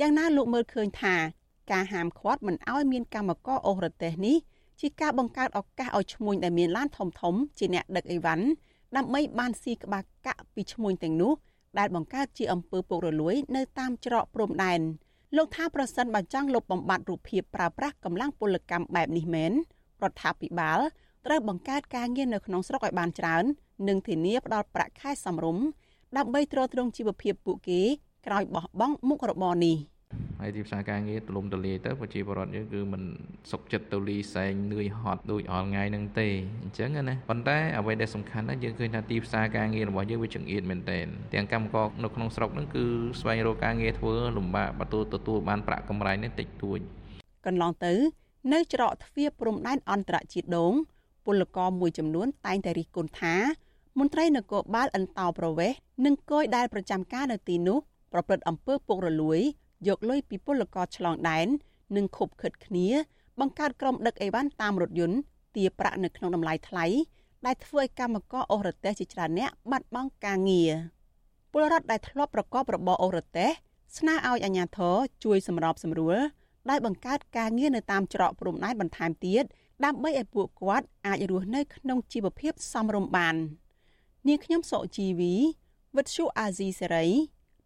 [0.00, 1.14] យ៉ាងណាលោកមើលឃើញថា
[1.72, 4.36] ការហាមឃាត់មិនឲ្យមានកម្មករអូសរទេសនេះ
[4.80, 8.44] ជាការបង្កើតឱកាសឲ្យឈ្មួញដែលមានឡានធំធំជាអ្នកដឹកអីវ៉ាន់
[8.96, 11.32] ដើម្បីបានស៊ីក្បាលកាក់ពីឈ្មួញទាំងនោះ
[11.78, 14.80] ដែលបង្កើតជាអំពើពុករលួយនៅតាមច្រកព្រំដែន
[15.36, 19.52] លោកថាប្រសិនបើចង់លុបបំបាត់រូបភាពប្រើប្រាស់កម្លាំងពលកម្មបែបនេះមែន
[20.02, 20.80] រដ្ឋាភិបាល
[21.26, 23.44] ត្រូវបង្កើតការងារនៅក្នុងស្រុកឲ្យបានច្រើន
[23.88, 25.64] និងធានាផ្ដល់ប្រាក់ខែសមរម្យ
[26.16, 27.80] ដើម្បីទ្រទ្រង់ជីវភាពពួកគេ
[28.26, 29.76] ក្រោយបោះបង់មុខរបរនេះ។
[30.40, 33.02] ហើយទីផ្សារការងារទលំទលាយទៅប្រជាពលរដ្ឋយើងគឺមិន
[33.50, 36.28] សុខចិត្តទៅលីសែងនឿយហត់ដូចអល់ថ្ងៃហ្នឹងទេ
[36.62, 42.84] អញ្ចឹងណាប៉ុន្តែអ្វីដែលសំខាន់ណាយើងឃើញថាទីផ្សារការងាររបស់យើងវាចង្អៀតមែនទែនទាំងកម្មករនៅក្នុងស្រុកហ្នឹងគឺ
[43.20, 46.78] ស្វែងរកការងារធ្វើលំបាកបើទទួលបានប្រាក់កម្រៃនេះតិចតួច
[47.46, 47.92] កន្លងទៅ
[48.52, 50.72] នៅច្រកទ្វារព្រំដែនអន្តរជាតិដង
[51.26, 53.34] ពលករមួយចំនួនតែងតែរិះគន់ថា
[53.98, 57.78] មន្ត្រីនគរបាលអន្តោប្រវេសន៍និងគយដែលប្រចាំការនៅទីនោះ
[58.12, 59.40] ប្រព្រឹត្តអំពើពុករលួយ
[59.88, 61.46] យកលុយពីពលករឆ្លងដែន
[61.96, 62.88] និងខົບខិតគ្នា
[63.40, 65.18] បង្កើតក្រុមដឹកអីវ៉ាន់តាមរថយន្ត
[65.56, 66.86] ទារប្រាក់នៅក្នុងតម្លៃថ្លៃ
[67.46, 70.72] ដែលធ្វើឲ្យកម្មករអូរ៉ាតេស ជាច្រើនអ្នកបាត់បង់ការងារ
[71.52, 73.50] ពលរដ្ឋដែលធ្លាប់ប្រកបរបរអូរ៉ាតេស
[73.98, 76.18] ស្នើឲ្យអាជ្ញាធរជួយសម្របសម្រួល
[76.70, 79.44] ដោយបង្កើតការងារនៅតាមច្រកព្រំដែនបន្ថែមទៀត
[79.84, 83.36] ដើម្បីឲ្យពួកគាត់អាចរស់នៅក្នុងជីវភាពសមរម្យបាន
[84.28, 85.34] នាងខ្ញុំសុជីវី
[85.96, 87.06] វិទ្យុអាស៊ីសេរី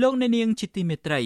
[0.00, 1.20] លោកអ្នកនាងជាទីមេត្រី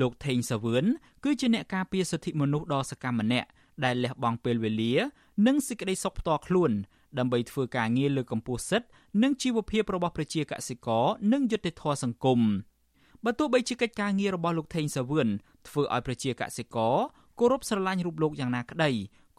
[0.00, 0.84] លោកថេងសាវឿន
[1.24, 3.48] គឺជាអ្នកការពារសិទ្ធិមនុស្សដ៏សកម្មម្នាក់
[3.84, 4.92] ដែលលះបង់ពេលវេលា
[5.46, 6.70] និងសេចក្តីសុខផ្ទាល់ខ្លួន
[7.18, 8.88] ដើម្បីធ្វើការងារលើកម្ពុជាសិទ្ធិ
[9.22, 12.40] និងជីវភាពរបស់ប្រជាកសិករនិងយុត្តិធម៌សង្គម
[13.24, 15.28] បើទោះបីជាកិច្ចការងាររបស់លោកថេងសាវឿន
[15.68, 16.96] ធ្វើឲ្យប្រជាកសិករ
[17.38, 18.90] គោរពស្រឡាញ់រូបលោកយ៉ាងណាក្តី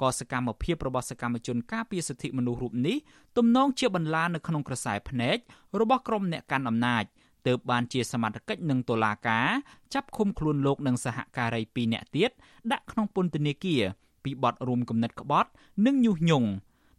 [0.02, 2.98] ក៏សកម្មភាពរបស់សកម្មជនការពារសិទ្ធិមនុស្សរូបនេះ
[3.38, 5.38] ទំនងជាបន្លានៅក្នុងក្រសែភ្នែក
[5.80, 7.04] របស់ក្រុមអ្នកកាន់អំណាច
[7.48, 9.48] ទើបបានជាសមត្ថកិច្ចនឹងតុលាការ
[9.94, 12.32] ចាប់ឃុំខ្លួនលោកនិងសហការី2នាក់ទៀត
[12.72, 13.84] ដាក់ក្នុងពន្ធនាគារ
[14.24, 15.50] ពីបទរួមគំនិតក្បត់
[15.86, 16.50] និងញុះញង់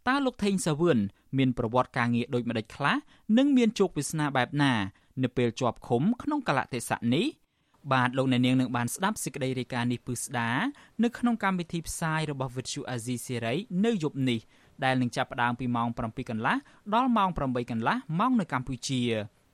[0.07, 0.97] តើលោកថេងសាវឿន
[1.37, 2.95] មានប្រវត្តិការងារដូចម្ដេចខ្លះ
[3.37, 4.73] និងមានជោគវាសនាបែបណា
[5.23, 7.25] នៅពេលជាប់ឃុំក្នុងកលៈទេសៈនេះ
[7.93, 10.49] បាទលោកអ្នកនាងនឹងបានស្ដាប់សេចក្តីរាយការណ៍នេះពឹស្ដា
[11.03, 14.39] នៅក្នុងកម្មវិធីផ្សាយរបស់ Vuthu Azizi Serai នៅយប់នេះ
[14.83, 16.55] ដែលនឹងចាប់ផ្ដើមពីម៉ោង7កន្លះ
[16.93, 19.01] ដល់ម៉ោង8កន្លះម៉ោងនៅកម្ពុជា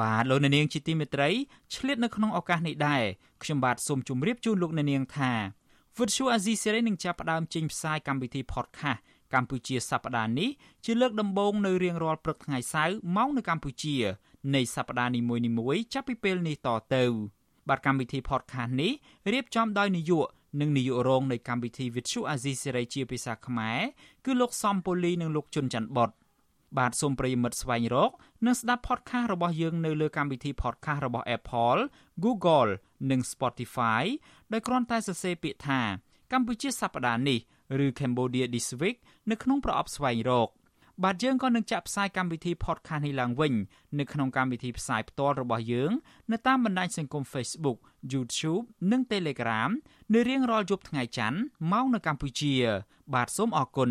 [0.00, 1.30] បាទលោកអ្នកនាងជាទីមេត្រី
[1.74, 3.02] ឆ្លៀតនៅក្នុងឱកាសនេះដែរ
[3.42, 5.32] ខ្ញុំបាទសូមជម្រាបជូនលោកអ្នកនាងថា
[5.98, 9.00] វិទ្យុអាស៊ីសេរីនឹងចាប់ផ្ដើមចេញផ្សាយកម្មវិធី podcast
[9.34, 10.50] កម្ពុជាសប្តាហ៍នេះ
[10.84, 13.96] ជាលើកដំបូងនៅរៀងរាល់ព្រឹកថ្ងៃសៅរ៍ម៉ោងនៅកម្ពុជា
[14.54, 15.20] នៃសប្តាហ៍នី
[15.58, 17.04] មួយៗចាប់ពីពេលនេះតទៅ
[17.68, 18.92] បាទកម្មវិធី podcast នេះ
[19.32, 20.26] រៀបចំដោយនាយក
[20.60, 23.80] និងនាយករងនៃកម្មវិធី Vithu Azizi Serai ជាភាសាខ្មែរ
[24.24, 26.10] គឺលោកសំពូលីនិងលោកជុនច័ន្ទបត
[26.78, 28.10] បាទសូមប្រិយមិត្តស្វែងរក
[28.46, 31.80] និងស្ដាប់ podcast របស់យើងនៅលើកម្មវិធី podcast របស់ Apple,
[32.24, 32.70] Google
[33.10, 34.02] និង Spotify
[34.52, 35.80] ដោយគ្រាន់តែសរសេរពាក្យថា
[36.32, 37.38] កម្ពុជាសប្តាហ៍នេះ
[37.84, 38.96] ឬ Cambodia This Week
[39.30, 40.50] នៅក្នុងប្រអប់ស្វែងរក
[41.04, 43.54] បាទយើងក៏នឹងចាក់ផ្សាយកម្មវិធី podcast នេះឡើងវិញ
[43.98, 45.92] នៅក្នុងកម្មវិធីផ្សាយផ្ទាល់របស់យើង
[46.32, 47.78] នៅតាមបណ្ដាញសង្គម Facebook,
[48.12, 49.70] YouTube និង Telegram
[50.14, 51.38] នៅរៀងរាល់យប់ថ្ងៃច័ន្ទ
[51.72, 52.54] ម៉ោងនៅកម្ពុជា
[53.14, 53.90] បាទសូមអរគុណ